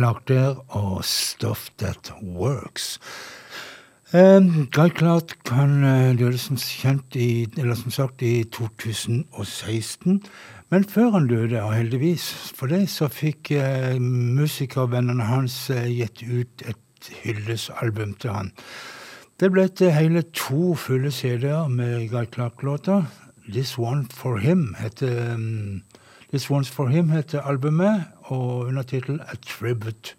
Clark 0.00 0.28
der 0.28 0.54
og 0.68 1.04
Stuff 1.04 1.68
That 1.78 2.12
Works. 2.22 3.00
Um, 4.14 4.68
Guy 4.72 4.88
Clark 4.88 5.34
kan 5.44 5.84
eh, 5.84 6.18
døde 6.18 6.38
som 6.38 6.56
kjent 6.56 7.16
i, 7.16 7.44
eller 7.58 7.74
som 7.76 7.90
sagt 7.92 8.22
i 8.22 8.44
2016. 8.48 10.22
Men 10.70 10.84
før 10.88 11.10
han 11.10 11.28
døde, 11.28 11.60
og 11.62 11.74
heldigvis 11.74 12.30
for 12.56 12.72
det, 12.72 12.86
så 12.88 13.10
fikk 13.12 13.52
uh, 13.52 14.00
musikervennene 14.00 15.28
hans 15.28 15.68
uh, 15.70 15.84
gitt 15.84 16.24
ut 16.24 16.64
et 16.64 17.12
hyllesalbum 17.20 18.14
til 18.14 18.32
han. 18.32 18.52
Det 19.40 19.52
ble 19.52 19.68
til 19.68 19.92
hele 19.92 20.24
to 20.32 20.74
fulle 20.80 21.12
CD-er 21.12 21.68
med 21.68 22.08
Guy 22.08 22.24
Clark-låter. 22.32 23.04
This 23.52 23.76
One 23.78 24.08
For 24.08 24.40
Him 24.40 24.76
heter 24.80 25.34
um, 25.34 25.82
This 26.32 26.48
One's 26.48 26.70
For 26.70 26.88
Him 26.88 27.10
heter 27.10 27.40
albumet, 27.42 28.04
og 28.30 28.66
undertittel 28.66 29.20
A 29.20 29.36
Tribute, 29.46 30.14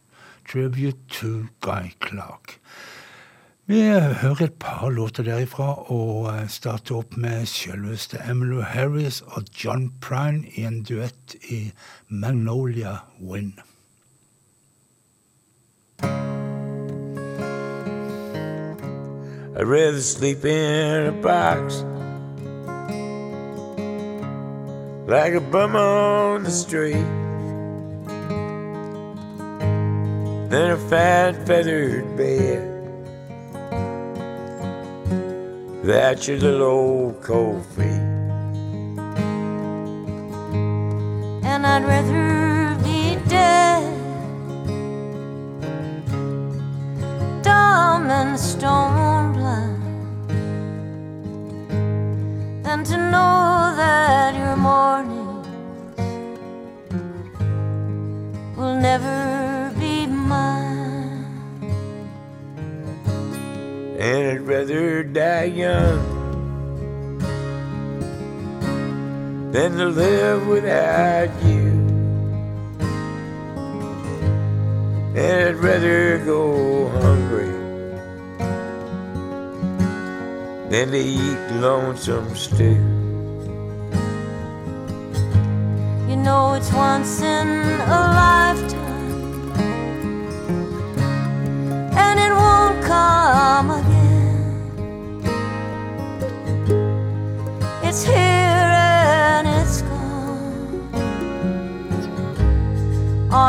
Tribute 0.51 0.97
to 1.09 1.45
Guy 1.61 1.93
Clark. 2.03 2.59
Vi 3.65 3.81
hører 3.81 4.41
et 4.41 4.53
par 4.59 4.89
låter 4.89 5.23
derifra 5.23 5.91
og 5.91 6.27
eh, 6.33 6.47
starter 6.49 6.95
opp 6.95 7.15
med 7.17 7.45
selveste 7.45 8.19
Emily 8.29 8.61
Harris 8.61 9.21
og 9.21 9.43
John 9.63 9.93
Prine 10.01 10.43
i 10.55 10.65
en 10.67 10.83
duett 10.83 11.35
i 11.49 11.71
Magnolia 12.09 12.97
Wind. 13.21 13.53
I'd 19.55 19.67
rather 19.67 20.01
sleep 20.01 20.43
in 20.43 21.07
a 21.07 21.11
box 21.21 21.83
like 25.07 25.33
a 25.33 25.41
bum 25.51 25.75
on 25.75 26.43
the 26.43 26.51
street 26.51 27.30
than 30.51 30.71
a 30.71 30.77
fat 30.89 31.47
feathered 31.47 32.17
bed 32.17 32.71
That's 35.83 36.27
your 36.27 36.37
little 36.37 36.61
old 36.61 37.23
cold 37.23 37.65
feet. 37.75 37.85
And 41.43 41.65
I'd 41.65 41.83
rather 41.83 42.77
be 42.83 43.15
dead, 43.27 43.81
dumb 47.41 48.11
and 48.11 48.39
stone 48.39 49.33
blind, 49.33 50.29
than 52.63 52.83
to 52.83 52.97
know 53.09 53.50
rather 64.61 65.03
die 65.03 65.45
young 65.45 66.01
than 69.51 69.71
to 69.71 69.87
live 69.87 70.45
without 70.45 71.31
you. 71.43 71.71
And 75.15 75.49
I'd 75.49 75.55
rather 75.55 76.23
go 76.25 76.89
hungry 76.89 77.49
than 80.69 80.91
to 80.91 80.97
eat 80.99 81.41
lonesome 81.59 82.35
stew. 82.35 82.77
You 86.07 86.17
know 86.17 86.53
it's 86.53 86.71
once 86.71 87.21
in 87.21 87.47
a 87.97 88.01
lifetime, 88.21 89.53
and 91.97 92.19
it 92.19 92.33
won't 92.43 92.85
come 92.85 93.71
again. 93.71 94.00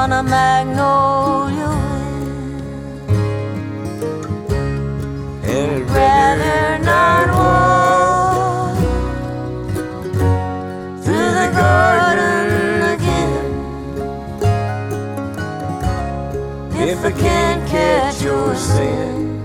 On 0.02 0.12
a 0.12 0.22
magnolia 0.24 1.68
wind. 1.68 3.04
I'd 5.44 5.82
Rather 5.96 6.78
not 6.90 7.26
walk 7.38 8.76
through 11.04 11.32
the 11.40 11.48
garden 11.60 12.82
again. 12.94 13.46
if 16.88 17.00
I 17.04 17.12
can't 17.12 17.62
catch 17.68 18.22
your 18.22 18.56
scent 18.56 19.40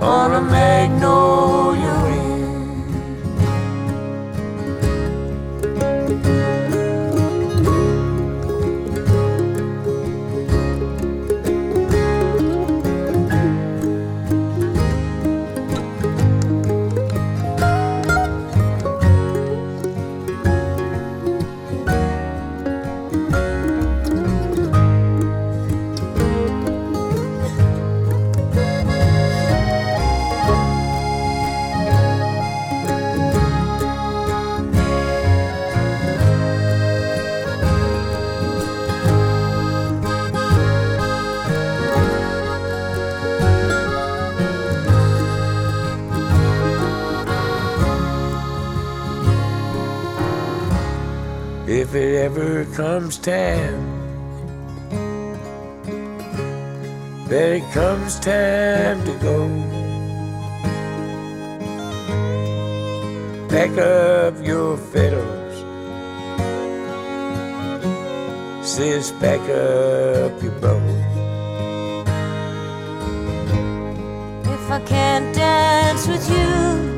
on 0.00 0.32
a 0.32 0.40
magnolia 0.40 1.49
comes 52.80 53.18
time 53.18 54.00
it 57.30 57.62
comes 57.72 58.18
time 58.18 59.04
to 59.04 59.12
go, 59.26 59.36
pack 63.50 63.76
up 63.76 64.34
your 64.42 64.78
fiddles, 64.78 65.54
sis, 68.66 69.12
pack 69.20 69.40
up 69.40 70.42
your 70.42 70.56
bow. 70.62 70.80
If 74.56 74.70
I 74.70 74.80
can't 74.86 75.34
dance 75.34 76.08
with 76.08 76.26
you, 76.30 76.89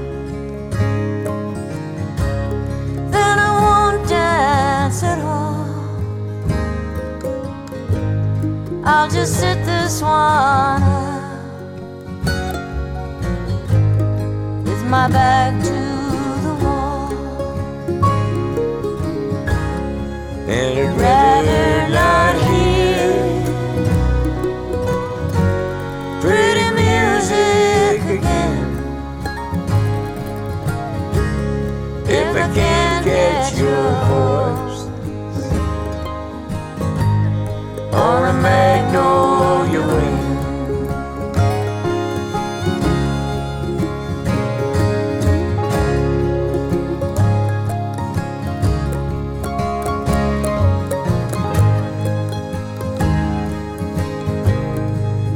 I'll 9.02 9.10
just 9.10 9.40
sit 9.40 9.58
this 9.64 10.00
one 10.00 10.80
with 14.62 14.84
my 14.84 15.08
back 15.08 15.60
to 15.64 15.80
the 16.46 16.54
wall. 16.62 17.12
And 20.48 20.78
I'd 20.78 21.21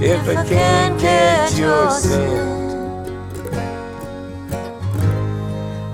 If 0.08 0.28
I 0.28 0.34
can't 0.44 1.00
catch 1.00 1.58
your 1.58 1.90
scent 1.90 3.10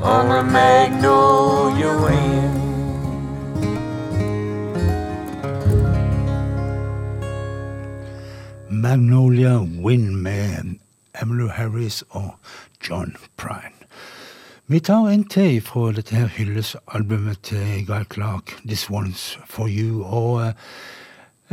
on 0.02 0.26
a 0.30 0.42
magnolia 0.42 1.92
wind. 2.04 2.58
Magnolia 8.70 9.58
Wind 9.82 10.16
med 10.16 10.78
Emmylou 11.22 11.48
Harris 11.48 12.04
og 12.10 12.34
John 12.88 13.16
Prine. 13.36 13.80
Vi 14.66 14.80
tar 14.80 15.08
en 15.08 15.24
til 15.24 15.60
fra 15.60 15.92
dette 15.92 16.16
her 16.16 16.26
hyllesalbumet 16.26 17.42
til 17.42 17.86
Guy 17.86 18.04
Clark, 18.12 18.60
'This 18.64 18.90
One's 18.90 19.38
For 19.46 19.66
You'. 19.66 20.04
Og 20.04 20.46
Eh, 20.46 20.52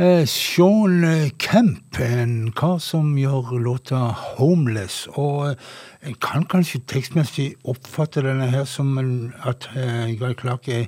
Sean 0.00 1.02
Kemp, 1.36 1.98
en 2.00 2.52
kar 2.56 2.78
som 2.80 3.18
gjør 3.18 3.58
låta 3.60 4.14
'Homeless'. 4.16 5.08
Og 5.12 5.56
en 6.02 6.14
kan 6.14 6.46
kanskje 6.48 6.80
tekstmessig 6.88 7.54
oppfatte 7.68 8.22
denne 8.24 8.46
her 8.48 8.64
som 8.64 8.96
at 9.44 9.68
uh, 9.76 10.08
Guy 10.16 10.32
Clark 10.40 10.68
er 10.68 10.86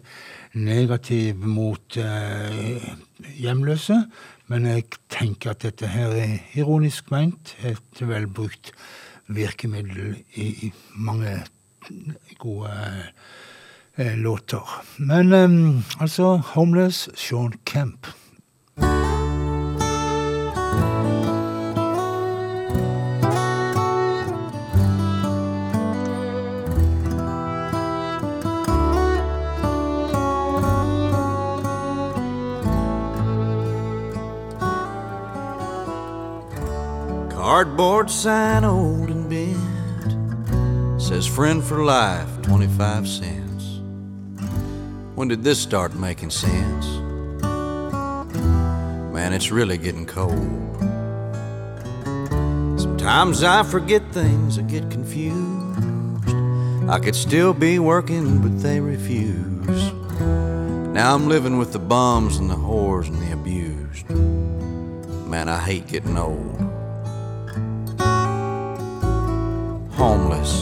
negativ 0.54 1.44
mot 1.44 1.98
hjemløse. 3.36 3.98
Men 4.48 4.66
jeg 4.66 4.84
tenker 5.10 5.50
at 5.50 5.62
dette 5.62 5.86
her 5.86 6.08
er 6.16 6.38
ironisk 6.54 7.10
meint. 7.10 7.54
Et 7.62 8.00
velbrukt 8.00 8.72
virkemiddel 9.28 10.16
i, 10.34 10.72
mange 10.96 11.36
gode 12.38 12.72
låter. 13.98 14.82
Men 14.98 15.84
altså 16.00 16.38
'Homeless', 16.38 17.10
Sean 17.14 17.52
Kemp. 17.66 18.06
Cardboard 37.52 38.08
sign 38.10 38.64
old 38.64 39.10
and 39.10 39.28
bent 39.28 40.98
says 40.98 41.26
friend 41.26 41.62
for 41.62 41.84
life, 41.84 42.40
25 42.40 43.06
cents. 43.06 43.80
When 45.16 45.28
did 45.28 45.44
this 45.44 45.58
start 45.60 45.94
making 45.94 46.30
sense? 46.30 46.86
Man, 49.12 49.34
it's 49.34 49.50
really 49.50 49.76
getting 49.76 50.06
cold. 50.06 50.78
Sometimes 52.80 53.42
I 53.42 53.62
forget 53.64 54.00
things, 54.12 54.58
I 54.58 54.62
get 54.62 54.88
confused. 54.90 56.30
I 56.88 56.98
could 57.00 57.14
still 57.14 57.52
be 57.52 57.78
working, 57.78 58.38
but 58.40 58.62
they 58.62 58.80
refuse. 58.80 59.92
Now 60.94 61.14
I'm 61.14 61.28
living 61.28 61.58
with 61.58 61.74
the 61.74 61.80
bums 61.80 62.38
and 62.38 62.48
the 62.48 62.56
whores 62.56 63.08
and 63.08 63.20
the 63.20 63.30
abused. 63.34 64.08
Man, 65.28 65.50
I 65.50 65.58
hate 65.58 65.86
getting 65.86 66.16
old. 66.16 66.71
Homeless. 70.02 70.52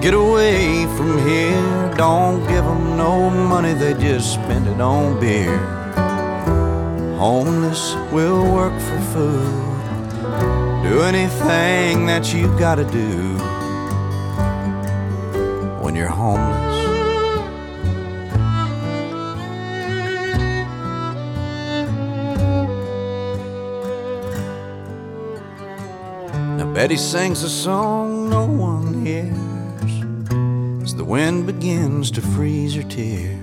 Get 0.00 0.14
away 0.14 0.86
from 0.96 1.18
here, 1.28 1.92
don't 1.94 2.40
give 2.48 2.64
them 2.64 2.96
no 2.96 3.28
money, 3.28 3.74
they 3.74 3.92
just 3.92 4.32
spend 4.32 4.66
it 4.66 4.80
on 4.80 5.20
beer. 5.20 5.58
Homeless 7.18 7.82
will 8.14 8.42
work 8.58 8.76
for 8.88 9.00
food, 9.12 9.52
do 10.88 10.94
anything 11.12 12.06
that 12.06 12.32
you 12.32 12.44
gotta 12.58 12.84
do 12.84 13.10
when 15.82 15.94
you're 15.94 16.16
homeless. 16.24 16.78
Now 26.58 26.72
Betty 26.72 26.96
sings 26.96 27.42
a 27.42 27.50
song 27.50 28.15
no 28.28 28.46
one 28.46 29.04
hears 29.04 29.32
as 30.82 30.94
the 30.94 31.04
wind 31.04 31.46
begins 31.46 32.10
to 32.10 32.20
freeze 32.20 32.74
her 32.74 32.82
tears. 32.82 33.38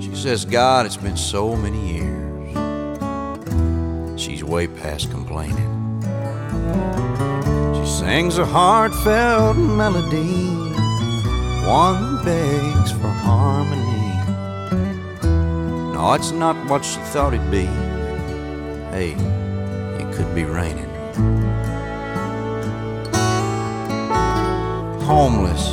She 0.00 0.14
says, 0.14 0.44
God, 0.44 0.86
it's 0.86 0.96
been 0.96 1.16
so 1.16 1.56
many 1.56 1.94
years. 1.94 2.20
She's 4.20 4.42
way 4.44 4.66
past 4.66 5.10
complaining. 5.10 5.56
She 7.74 7.86
sings 7.90 8.38
a 8.38 8.44
heartfelt 8.44 9.56
melody, 9.56 10.44
one 11.66 12.24
begs 12.24 12.92
for 12.92 13.08
harmony. 13.08 13.86
No, 15.94 16.14
it's 16.14 16.32
not 16.32 16.56
what 16.68 16.84
she 16.84 16.98
thought 17.12 17.34
it'd 17.34 17.50
be. 17.50 17.66
Hey, 18.90 19.12
it 20.00 20.14
could 20.14 20.34
be 20.34 20.44
raining. 20.44 20.89
Homeless. 25.10 25.64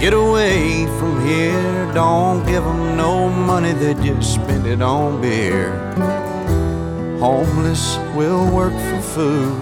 Get 0.00 0.12
away 0.12 0.84
from 0.98 1.24
here, 1.24 1.92
don't 1.94 2.44
give 2.44 2.64
them 2.64 2.96
no 2.96 3.28
money, 3.28 3.72
they 3.72 3.94
just 3.94 4.34
spend 4.34 4.66
it 4.66 4.82
on 4.82 5.20
beer. 5.20 5.70
Homeless 7.20 7.96
will 8.16 8.52
work 8.52 8.72
for 8.72 9.00
food, 9.14 9.56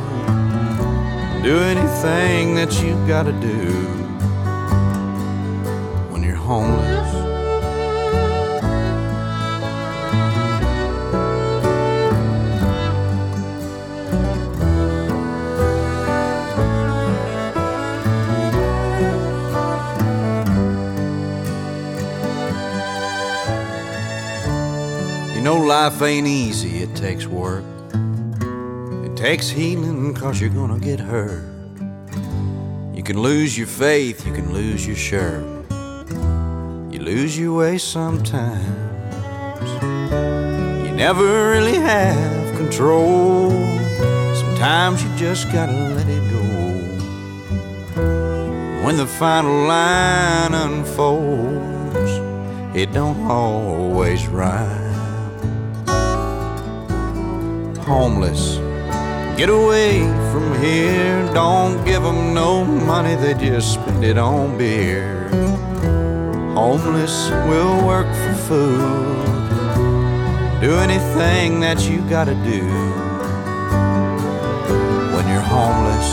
do 1.42 1.58
anything 1.58 2.54
that 2.54 2.72
you 2.82 2.94
gotta 3.06 3.32
do 3.32 3.97
life 25.88 26.02
ain't 26.02 26.26
easy, 26.26 26.82
it 26.82 26.94
takes 26.94 27.26
work. 27.26 27.64
It 29.06 29.16
takes 29.16 29.48
healing 29.48 30.12
cause 30.12 30.38
you're 30.38 30.50
gonna 30.50 30.78
get 30.78 31.00
hurt. 31.00 31.42
You 32.94 33.02
can 33.02 33.22
lose 33.22 33.56
your 33.56 33.66
faith, 33.66 34.26
you 34.26 34.34
can 34.34 34.52
lose 34.52 34.86
your 34.86 34.96
shirt. 34.96 35.42
You 36.92 37.00
lose 37.00 37.38
your 37.38 37.54
way 37.56 37.78
sometimes. 37.78 38.66
You 40.84 40.92
never 40.92 41.24
really 41.52 41.76
have 41.76 42.56
control. 42.58 43.50
Sometimes 44.34 45.02
you 45.02 45.08
just 45.16 45.50
gotta 45.50 45.72
let 45.72 46.06
it 46.06 46.24
go. 46.36 46.44
When 48.84 48.98
the 48.98 49.06
final 49.06 49.66
line 49.66 50.52
unfolds, 50.52 52.12
it 52.76 52.92
don't 52.92 53.20
always 53.26 54.26
rhyme 54.26 54.87
homeless. 57.88 58.58
Get 59.38 59.48
away 59.48 60.00
from 60.30 60.46
here, 60.60 61.24
don't 61.32 61.82
give 61.86 62.02
them 62.02 62.34
no 62.34 62.62
money, 62.62 63.14
they 63.14 63.32
just 63.32 63.72
spend 63.72 64.04
it 64.04 64.18
on 64.18 64.58
beer. 64.58 65.30
Homeless 66.52 67.30
will 67.48 67.86
work 67.86 68.10
for 68.22 68.34
food, 68.48 69.24
do 70.60 70.72
anything 70.86 71.60
that 71.60 71.88
you 71.88 71.98
gotta 72.10 72.34
do 72.54 72.62
when 75.14 75.24
you're 75.32 75.48
homeless. 75.56 76.10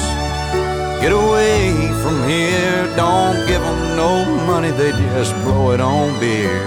Get 1.01 1.11
away 1.11 1.73
from 2.01 2.17
here, 2.29 2.87
don't 2.95 3.37
give 3.49 3.59
them 3.59 3.81
no 3.97 4.23
money, 4.47 4.71
they 4.71 4.91
just 4.91 5.33
blow 5.43 5.71
it 5.71 5.81
on 5.81 6.17
beer. 6.21 6.63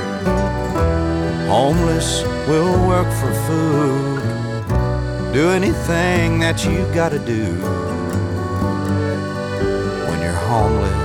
Homeless 1.49 2.25
will 2.47 2.77
work 2.87 3.11
for 3.21 3.33
food 3.47 4.18
do 5.33 5.51
anything 5.51 6.39
that 6.41 6.65
you 6.65 6.79
gotta 6.95 7.19
do 7.19 7.45
when 10.07 10.21
you're 10.23 10.33
homeless. 10.33 10.99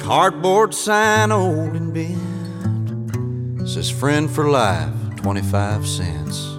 Cardboard 0.00 0.74
sign 0.74 1.30
old 1.30 1.74
and 1.74 1.92
bent 1.92 3.68
says 3.68 3.90
friend 3.90 4.30
for 4.30 4.48
life, 4.48 4.92
25 5.16 5.86
cents. 5.86 6.51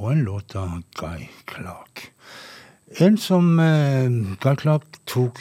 Og 0.00 0.12
en 0.14 0.24
låt 0.24 0.56
av 0.56 0.80
Guy 0.96 1.28
Clark. 1.50 2.08
En 2.98 3.18
som 3.20 3.60
eh, 3.62 4.08
Guy 4.42 4.56
Clark 4.58 4.96
tok 5.06 5.38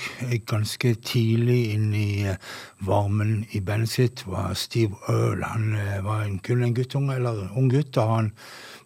ganske 0.51 0.91
tidlig 1.01 1.72
inn 1.74 1.88
i 1.97 2.28
eh, 2.30 2.38
varmen 2.86 3.47
i 3.57 3.62
bandet 3.66 3.89
sitt, 3.89 4.26
var 4.28 4.53
Steve 4.60 4.99
Earl. 5.10 5.41
Han 5.47 5.72
eh, 5.80 5.95
var 6.05 6.28
en, 6.28 6.38
kun 6.45 6.62
en 6.62 6.76
guttunge, 6.78 7.16
eller 7.16 7.47
ung 7.57 7.72
gutt, 7.72 7.95
da 7.97 8.05
han 8.12 8.34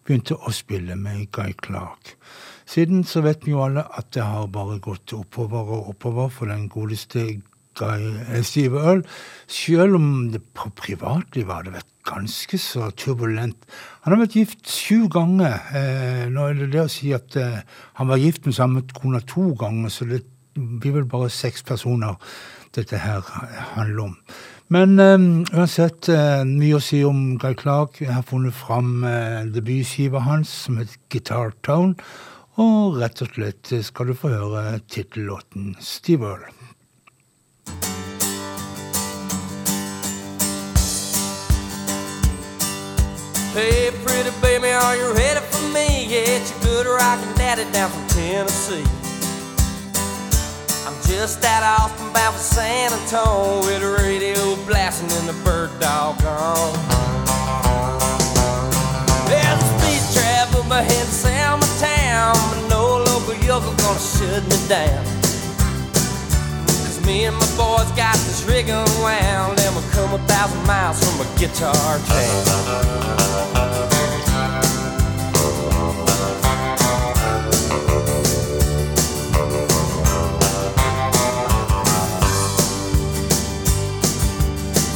begynte 0.06 0.38
å 0.38 0.54
spille 0.54 0.96
med 0.96 1.26
Guy 1.34 1.52
Clark. 1.60 2.14
Siden 2.64 3.04
så 3.04 3.20
vet 3.26 3.44
vi 3.44 3.52
jo 3.52 3.66
alle 3.66 3.84
at 3.98 4.14
det 4.16 4.24
har 4.24 4.48
bare 4.52 4.78
gått 4.80 5.12
oppover 5.12 5.74
og 5.74 5.90
oppover 5.92 6.32
for 6.32 6.48
den 6.48 6.70
godeste 6.72 7.26
Guy 7.76 8.14
eh, 8.30 8.40
Steve 8.46 8.80
Earl, 8.80 9.04
selv 9.50 9.98
om 9.98 10.30
det 10.32 10.40
på 10.56 10.70
privatliv 10.78 11.52
hadde 11.52 11.74
vært 11.74 11.93
ganske 12.04 12.58
så 12.60 12.90
turbulent. 12.96 13.66
Han 14.04 14.14
har 14.14 14.24
vært 14.24 14.36
gift 14.38 14.68
sju 14.70 15.08
ganger. 15.12 15.60
Eh, 15.74 16.24
nå 16.32 16.48
er 16.48 16.58
det 16.58 16.72
det 16.74 16.84
å 16.84 16.92
si 16.92 17.12
at 17.16 17.36
eh, 17.40 17.62
han 17.98 18.10
var 18.10 18.22
gift 18.22 18.46
med 18.46 18.56
samme 18.56 18.84
kone 18.94 19.22
to 19.28 19.52
ganger, 19.60 19.92
så 19.92 20.08
det 20.08 20.24
blir 20.54 20.98
vel 20.98 21.08
bare 21.10 21.32
seks 21.32 21.64
personer 21.66 22.18
dette 22.74 22.98
her 22.98 23.24
handler 23.74 24.10
om. 24.10 24.18
Men 24.72 24.98
eh, 24.98 25.16
uansett, 25.54 26.08
uh, 26.08 26.42
mye 26.48 26.78
å 26.78 26.82
si 26.82 27.02
om 27.04 27.36
Guy 27.40 27.52
Clark. 27.60 28.00
Jeg 28.00 28.14
har 28.14 28.24
funnet 28.26 28.56
fram 28.56 29.04
uh, 29.04 29.44
debutskiva 29.52 30.24
hans, 30.24 30.52
som 30.66 30.80
heter 30.80 30.98
Guitar 31.12 31.52
Tone. 31.66 31.94
Og 32.62 33.00
rett 33.00 33.22
og 33.24 33.32
slett 33.34 33.72
skal 33.82 34.12
du 34.12 34.16
få 34.18 34.30
høre 34.30 34.78
tittellåten 34.86 35.74
Steve 35.82 36.30
Earl. 36.30 36.63
Hey, 43.54 43.92
pretty 44.04 44.32
baby, 44.42 44.70
are 44.70 44.96
you 44.96 45.14
ready 45.14 45.38
for 45.38 45.62
me? 45.68 46.06
Yeah, 46.06 46.42
your 46.42 46.60
good 46.60 46.86
rockin' 46.88 47.32
daddy 47.36 47.62
down 47.70 47.88
from 47.88 48.04
Tennessee. 48.08 48.82
I'm 50.84 51.00
just 51.06 51.44
out 51.44 51.62
Austin 51.62 52.12
bound 52.12 52.34
for 52.34 52.42
San 52.42 52.92
Antonio 52.92 53.60
with 53.60 53.80
the 53.80 53.96
radio 54.02 54.56
blasting 54.66 55.08
and 55.18 55.28
the 55.28 55.44
bird 55.44 55.70
dog 55.78 56.20
on. 56.24 56.72
There's 59.28 59.62
a 59.62 59.78
speed 59.78 60.02
trap 60.18 60.52
up 60.56 60.68
ahead 60.72 61.06
of 61.06 61.14
Selma 61.14 61.64
Town, 61.78 62.34
but 62.50 62.68
no 62.68 63.04
local 63.06 63.36
yokel 63.36 63.72
gonna 63.74 64.00
shut 64.00 64.42
me 64.50 64.68
down. 64.68 65.23
Me 67.06 67.26
and 67.26 67.36
my 67.36 67.46
boys 67.56 67.90
got 67.92 68.16
this 68.24 68.42
rig 68.48 68.70
unwound, 68.70 69.60
and 69.60 69.74
we'll 69.74 69.90
come 69.90 70.14
a 70.14 70.18
thousand 70.26 70.66
miles 70.66 70.98
from 71.04 71.20
a 71.20 71.38
guitar 71.38 71.98
town. 71.98 72.44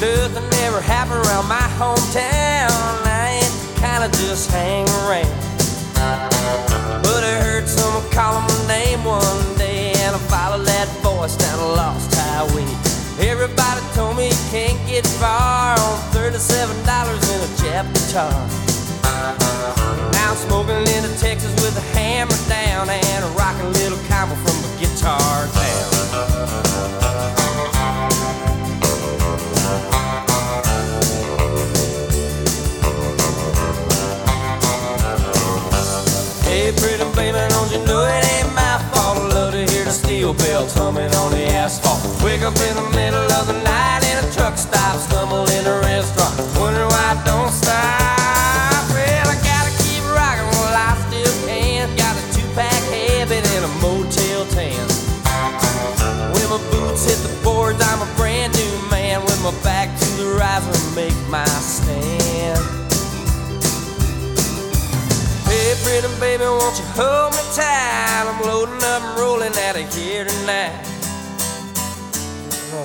Nothing 0.00 0.48
ever 0.64 0.80
happened 0.80 1.26
around 1.26 1.46
my 1.46 1.68
hometown. 1.76 2.70
I 3.04 3.42
ain't 3.42 3.76
kind 3.80 4.02
of 4.04 4.12
just 4.12 4.50
hang 4.50 4.88
around. 5.04 5.28
But 7.02 7.22
I 7.24 7.40
heard 7.42 7.68
someone 7.68 8.08
calling 8.10 8.44
my 8.44 8.66
name 8.66 9.04
one 9.04 9.27
voice 11.18 11.36
down 11.36 11.58
a 11.58 11.66
lost 11.74 12.14
highway. 12.14 12.62
Everybody 13.18 13.80
told 13.94 14.16
me 14.16 14.28
you 14.28 14.42
can't 14.50 14.78
get 14.86 15.04
far 15.04 15.74
on 15.74 15.98
$37 16.14 16.78
in 17.34 17.40
a 17.42 17.50
Jap 17.58 17.86
guitar. 17.92 18.30
Now 20.12 20.30
I'm 20.30 20.36
smoking 20.36 20.78
into 20.94 21.10
Texas 21.18 21.52
with 21.64 21.76
a 21.76 21.86
hammer 21.98 22.38
down 22.48 22.88
and 22.88 23.24
a 23.24 23.28
rockin' 23.36 23.72
little 23.72 23.98
combo 24.06 24.36
from 24.36 24.58
a 24.62 24.80
guitar 24.80 25.48
town. 25.48 26.67
Bells 40.34 40.74
humming 40.74 41.14
on 41.14 41.32
the 41.32 41.46
asphalt. 41.54 42.00
Wake 42.22 42.42
up 42.42 42.56
in 42.56 42.74
the 42.76 42.88
middle 42.96 43.28
of 43.32 43.46
the 43.46 43.58
night 43.64 44.02
in 44.04 44.18
a 44.18 44.26
truck 44.32 44.58
stop, 44.58 44.96
stumble 44.98 45.48
in 45.48 45.64
a 45.66 45.80
restaurant, 45.80 46.36
wonder 46.58 46.84
why 46.84 47.14
I 47.14 47.16
don't 47.24 47.52
stop. 47.52 48.82
Well, 48.92 49.26
I 49.28 49.36
gotta 49.40 49.72
keep 49.84 50.02
rocking 50.12 50.50
while 50.58 50.76
I 50.76 50.92
still 51.08 51.34
can. 51.46 51.88
Got 51.96 52.16
a 52.16 52.22
two-pack 52.34 52.82
habit 52.92 53.44
and 53.56 53.64
a 53.64 53.72
Motel 53.80 54.44
10. 54.52 54.74
When 56.34 56.46
my 56.50 56.60
boots 56.70 57.08
hit 57.08 57.18
the 57.24 57.32
boards, 57.42 57.80
I'm 57.80 58.02
a 58.02 58.10
brand 58.16 58.52
new 58.52 58.74
man. 58.90 59.22
With 59.22 59.40
my 59.42 59.54
back 59.62 59.88
to 59.98 60.06
the 60.20 60.36
riser, 60.36 60.76
make 60.94 61.16
my 61.28 61.44
stand. 61.62 62.60
Hey, 65.48 65.72
pretty 65.84 66.08
baby, 66.20 66.44
won't 66.44 66.76
you 66.76 66.84
hold 66.92 67.32
me 67.32 67.42
tight? 67.54 68.26
I'm 68.28 68.42
loading 68.42 68.77
rolling 69.18 69.52
out 69.66 69.76
of 69.76 69.94
here 69.94 70.24
tonight. 70.24 70.86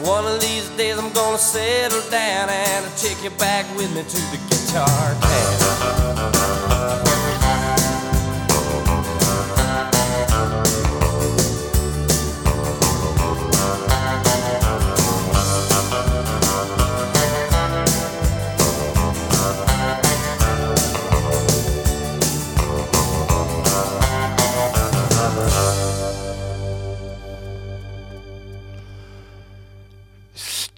One 0.04 0.26
of 0.26 0.42
these 0.42 0.68
days 0.70 0.98
I'm 0.98 1.14
gonna 1.14 1.38
settle 1.38 2.02
down 2.10 2.50
and 2.50 2.86
I'll 2.86 2.98
take 2.98 3.24
you 3.24 3.30
back 3.38 3.66
with 3.78 3.94
me 3.96 4.02
to 4.02 4.18
the 4.32 4.40
guitar 4.50 5.16
town. 5.22 6.34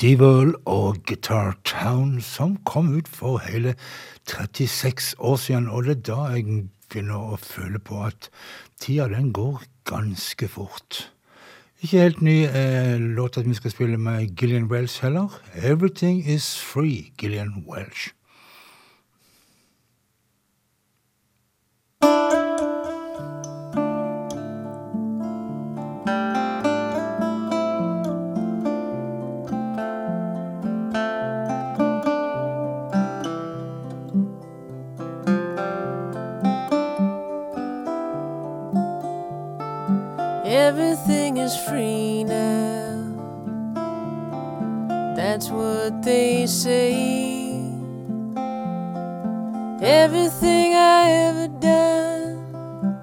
Steve 0.06 0.54
og 0.66 0.98
Guitar 1.08 1.56
Town, 1.64 2.22
som 2.22 2.58
kom 2.66 2.92
ut 2.94 3.08
for 3.08 3.38
hele 3.38 3.74
36 4.30 5.16
år 5.18 5.36
siden. 5.36 5.70
Og 5.70 5.84
det 5.84 5.96
er 5.96 6.04
da 6.12 6.18
jeg 6.36 6.68
begynner 6.92 7.32
å 7.34 7.40
føle 7.42 7.82
på 7.82 8.04
at 8.06 8.30
tida 8.78 9.08
den 9.10 9.32
går 9.34 9.64
ganske 9.90 10.46
fort. 10.46 11.08
Ikke 11.82 12.04
helt 12.04 12.22
ny 12.22 12.36
eh, 12.46 13.02
låt 13.02 13.42
at 13.42 13.50
vi 13.50 13.58
skal 13.58 13.74
spille 13.74 13.98
med 13.98 14.38
Gillian 14.38 14.70
Welsh 14.70 15.02
heller. 15.02 15.42
'Everything 15.56 16.22
Is 16.30 16.54
Free', 16.54 17.10
Gillian 17.18 17.66
Welsh. 17.66 18.14
Everything 40.78 41.38
is 41.38 41.56
free 41.56 42.26
now. 42.26 43.00
That's 45.16 45.48
what 45.48 46.04
they 46.04 46.46
say. 46.48 46.92
Everything 49.82 50.76
I 50.76 51.12
ever 51.28 51.48
done, 51.48 53.00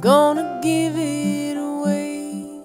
gonna 0.00 0.58
give 0.60 0.94
it 0.98 1.56
away. 1.56 2.58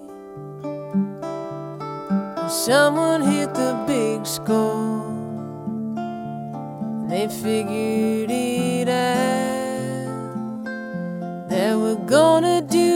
Someone 2.48 3.22
hit 3.22 3.54
the 3.54 3.84
big 3.86 4.26
score. 4.26 5.06
They 7.08 7.28
figured 7.28 8.32
it 8.32 8.88
out 8.88 10.64
that 11.48 11.78
we're 11.78 12.04
gonna 12.04 12.62
do 12.62 12.87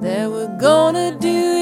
that 0.00 0.30
we're 0.30 0.56
gonna 0.58 1.16
do 1.18 1.57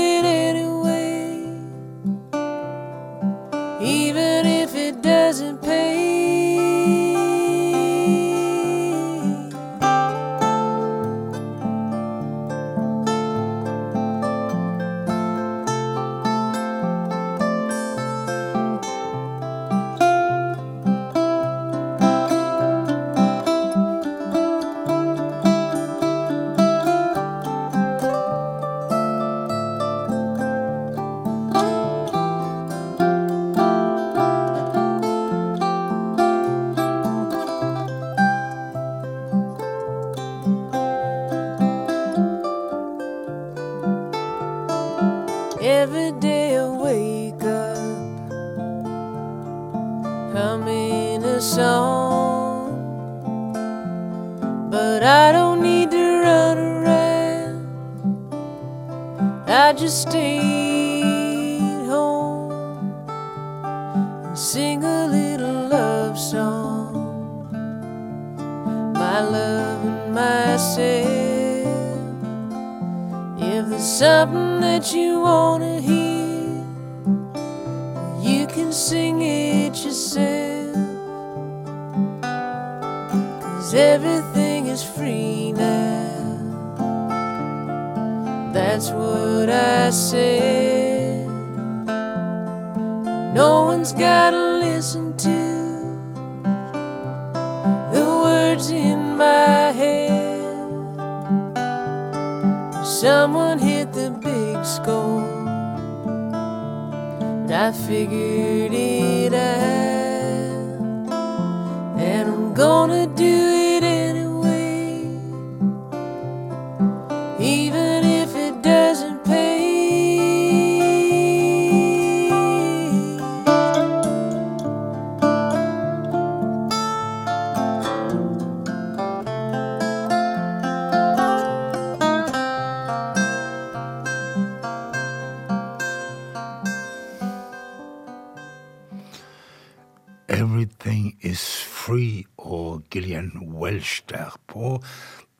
gonna 112.56 113.06
do 113.06 113.55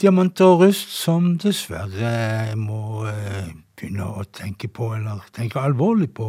Og 0.07 0.61
rust, 0.61 0.93
som 0.95 1.33
dessverre 1.43 2.55
må 2.55 3.09
eh, 3.11 3.49
begynne 3.75 4.05
å 4.07 4.23
tenke 4.31 4.69
på, 4.71 4.93
eller 4.95 5.25
tenke 5.35 5.59
alvorlig 5.59 6.13
på, 6.15 6.29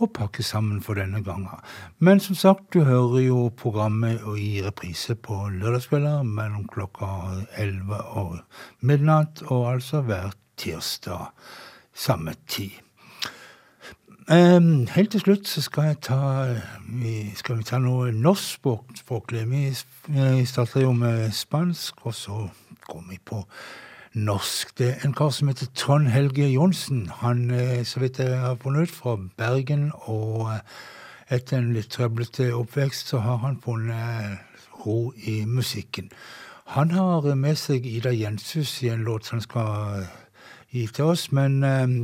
å 0.00 0.08
pakke 0.08 0.42
sammen 0.42 0.80
for 0.80 0.96
denne 0.96 1.20
gangen. 1.22 1.60
Men 1.98 2.20
som 2.24 2.34
sagt, 2.34 2.72
du 2.72 2.86
hører 2.88 3.20
jo 3.26 3.50
programmet 3.52 4.22
i 4.40 4.62
reprise 4.64 5.12
på 5.14 5.36
lørdagskvelder 5.52 6.24
mellom 6.24 6.64
klokka 6.72 7.10
11 7.60 8.00
og 8.16 8.38
midnatt, 8.80 9.44
og 9.50 9.74
altså 9.74 10.00
hver 10.08 10.32
tirsdag 10.56 11.28
samme 11.92 12.32
tid. 12.48 12.80
Um, 14.30 14.86
helt 14.86 15.10
til 15.12 15.20
slutt 15.20 15.48
så 15.50 15.60
skal 15.60 15.88
jeg 15.90 15.96
ta 16.06 16.18
Skal 17.34 17.56
vi 17.58 17.64
ta 17.66 17.80
noe 17.82 18.12
norskspråklig. 18.14 19.42
Vi, 19.50 19.62
vi 20.14 20.44
starter 20.46 20.86
jo 20.86 20.92
med 20.96 21.32
spansk, 21.34 22.06
og 22.06 22.14
så 22.14 22.44
vi 23.08 23.18
på 23.24 23.44
norsk. 24.14 24.78
Det 24.78 24.88
er 24.90 25.06
en 25.06 25.14
kar 25.16 25.30
som 25.30 25.48
heter 25.48 25.66
Trond 25.74 26.08
Helge 26.12 26.48
Johnsen. 26.52 27.08
Han 27.22 27.50
er, 27.50 27.82
så 27.84 28.00
vidt 28.00 28.18
jeg 28.18 28.38
har 28.38 28.58
funnet 28.60 28.82
ut, 28.88 28.94
fra 28.94 29.16
Bergen, 29.36 29.90
og 30.04 30.50
etter 31.32 31.58
en 31.58 31.72
litt 31.72 31.90
trøblete 31.94 32.50
oppvekst 32.54 33.08
så 33.08 33.22
har 33.24 33.40
han 33.46 33.60
funnet 33.64 34.38
ro 34.86 35.12
i 35.16 35.44
musikken. 35.48 36.10
Han 36.76 36.90
har 36.90 37.34
med 37.34 37.56
seg 37.56 37.86
Ida 37.86 38.12
Jenshus 38.12 38.82
i 38.82 38.88
en 38.92 39.04
låt 39.04 39.26
som 39.26 39.38
han 39.38 39.46
skal 39.46 40.04
gi 40.72 40.86
til 40.86 41.12
oss, 41.12 41.26
men 41.32 41.62
eh, 41.64 41.98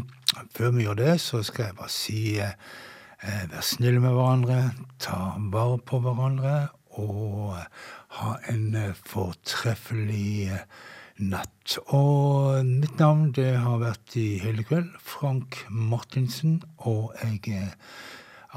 før 0.57 0.75
vi 0.77 0.85
gjør 0.85 0.99
det, 0.99 1.21
så 1.21 1.43
skal 1.43 1.71
jeg 1.71 1.79
bare 1.79 1.93
si 1.93 2.21
eh, 2.41 2.53
vær 3.53 3.65
snille 3.65 4.01
med 4.01 4.13
hverandre, 4.13 4.59
ta 5.01 5.37
vare 5.53 5.79
på 5.79 6.01
hverandre, 6.05 6.69
og 6.99 7.57
ha 8.17 8.37
en 8.49 8.75
eh, 8.75 8.95
fortreffelig 9.07 10.49
eh, 10.53 10.63
natt. 11.19 11.79
Og 11.95 12.65
mitt 12.65 12.99
navn, 13.01 13.33
det 13.37 13.51
har 13.61 13.83
vært 13.83 14.17
i 14.19 14.39
hele 14.43 14.65
kveld, 14.67 14.95
Frank 15.03 15.61
Martinsen, 15.69 16.63
og 16.79 17.13
jeg 17.23 17.43
eh, 17.53 17.75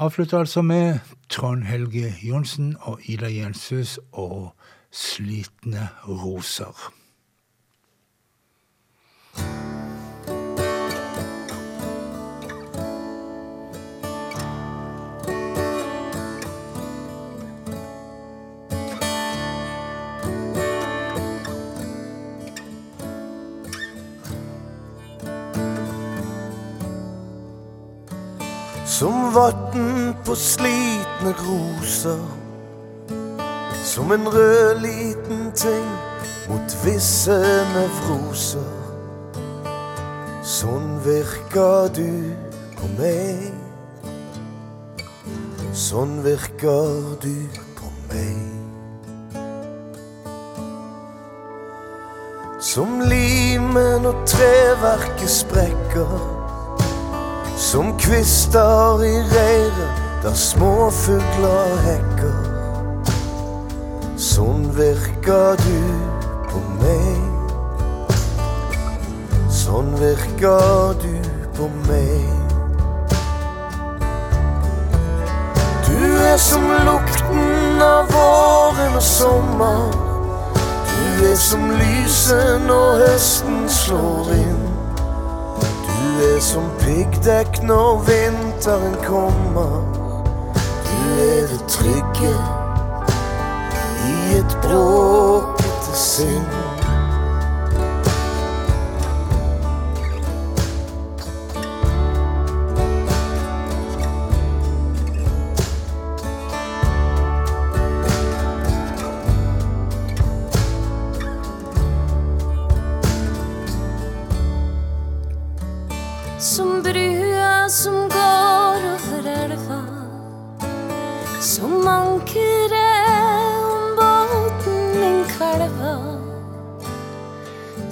avslutter 0.02 0.42
altså 0.44 0.62
med 0.62 0.98
Trond 1.28 1.66
Helge 1.68 2.14
Johnsen 2.22 2.76
og 2.80 3.04
Ida 3.04 3.30
Jenshus 3.32 3.98
og 4.12 4.52
Slitne 4.92 5.88
roser. 6.08 6.92
Som 29.02 29.32
vatn 29.34 30.14
på 30.22 30.34
slitne 30.38 31.32
roser. 31.34 32.20
Som 33.84 34.12
en 34.12 34.28
rød 34.28 34.78
liten 34.78 35.40
ting 35.58 35.88
mot 36.48 36.76
visse 36.84 37.34
nevroser. 37.74 38.68
Sånn 40.46 40.86
virker 41.02 41.90
du 41.96 42.30
på 42.78 42.90
meg. 43.00 43.50
Sånn 45.74 46.20
virker 46.22 47.18
du 47.24 47.34
på 47.80 47.90
meg. 48.12 48.38
Som 52.62 53.02
limen 53.10 54.06
og 54.06 54.22
treverket 54.30 55.34
sprekker. 55.40 56.41
Som 57.72 57.98
kvister 57.98 59.00
i 59.00 59.14
reiret 59.32 60.00
der 60.22 60.34
småfugler 60.36 61.70
hekker. 61.86 62.34
Sånn 64.20 64.66
virker 64.76 65.56
du 65.56 65.78
på 66.50 66.60
meg. 66.82 67.22
Sånn 69.48 69.88
virker 69.96 70.92
du 71.00 71.16
på 71.56 71.70
meg. 71.88 72.28
Du 75.88 75.96
er 76.28 76.36
som 76.36 76.66
lukten 76.90 77.80
av 77.86 78.12
våren 78.12 78.98
og 79.00 79.06
sommer. 79.08 79.96
Du 80.92 81.24
er 81.30 81.40
som 81.40 81.70
lyset 81.80 82.68
når 82.68 83.06
høsten 83.06 83.64
slår 83.80 84.36
inn. 84.42 84.61
Du 86.22 86.26
er 86.28 86.40
som 86.40 86.62
piggdekk 86.78 87.62
når 87.66 88.04
vinteren 88.06 88.94
kommer. 89.02 89.72
Du 90.86 90.98
er 91.18 91.48
det 91.50 91.64
trygge 91.66 92.30
i 94.06 94.38
et 94.38 94.56
bråkete 94.62 95.98
sinn. 95.98 96.61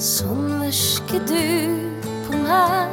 Sånn 0.01 0.46
virker 0.62 1.20
du 1.28 2.05
på 2.24 2.38
meg. 2.40 2.92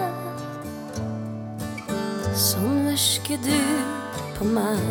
Sånn 2.36 2.82
virker 2.84 3.40
du 3.46 3.62
på 4.36 4.48
meg. 4.52 4.82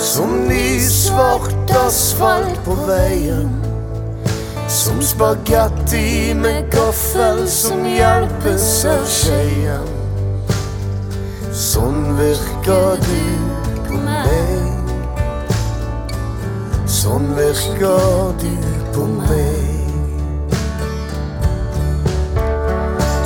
Som 0.00 0.32
ny 0.48 0.80
svart 0.88 1.76
asfalt 1.82 2.56
på 2.64 2.80
veien. 2.88 3.52
Som 4.64 5.04
spagetti 5.04 6.32
med 6.40 6.72
gaffel 6.72 7.44
som 7.52 7.84
hjelpes 7.84 8.68
av 8.96 9.04
skeien. 9.20 9.90
Sånn 11.52 12.14
virker 12.16 12.96
du 13.04 13.18
på 13.84 14.06
meg. 14.08 14.63
Sånn 17.04 17.34
virker 17.36 18.30
du 18.40 18.52
på 18.94 19.02
meg. 19.12 19.88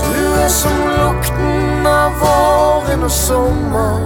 Du 0.03 0.17
er 0.43 0.49
som 0.51 0.81
lukten 0.97 1.87
av 1.87 2.17
våren 2.19 3.05
og 3.07 3.13
sommer. 3.15 4.01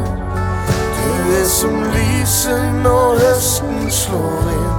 Du 0.98 1.32
er 1.38 1.48
som 1.48 1.78
lyset 1.94 2.82
når 2.82 3.22
høsten 3.22 3.88
slår 4.02 4.52
inn. 4.58 4.76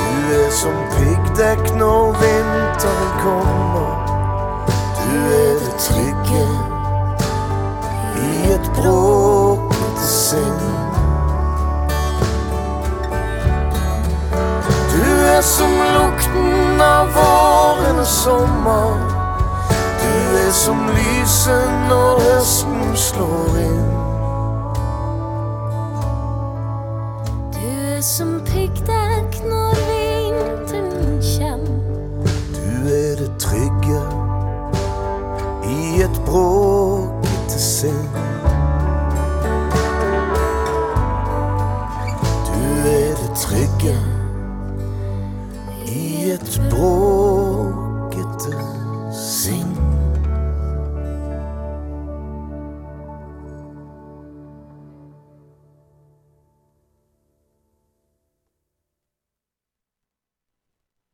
Du 0.00 0.32
er 0.38 0.48
som 0.62 0.80
piggdekk 0.94 1.68
når 1.76 2.16
vinteren 2.22 3.12
kommer. 3.26 3.92
Du 5.02 5.20
er 5.42 5.52
det 5.66 5.76
trygge 5.84 6.48
i 8.24 8.56
et 8.56 8.72
bråkete 8.80 9.15
er 15.36 15.42
som 15.42 15.70
lukten 15.70 16.80
av 16.80 17.10
våren 17.12 17.98
og 18.00 18.06
sommer. 18.06 18.96
Du 20.00 20.36
er 20.40 20.52
som 20.52 20.80
lyset 20.96 21.72
når 21.90 22.24
høsten 22.24 22.96
slår 22.96 23.60
inn. 23.66 24.05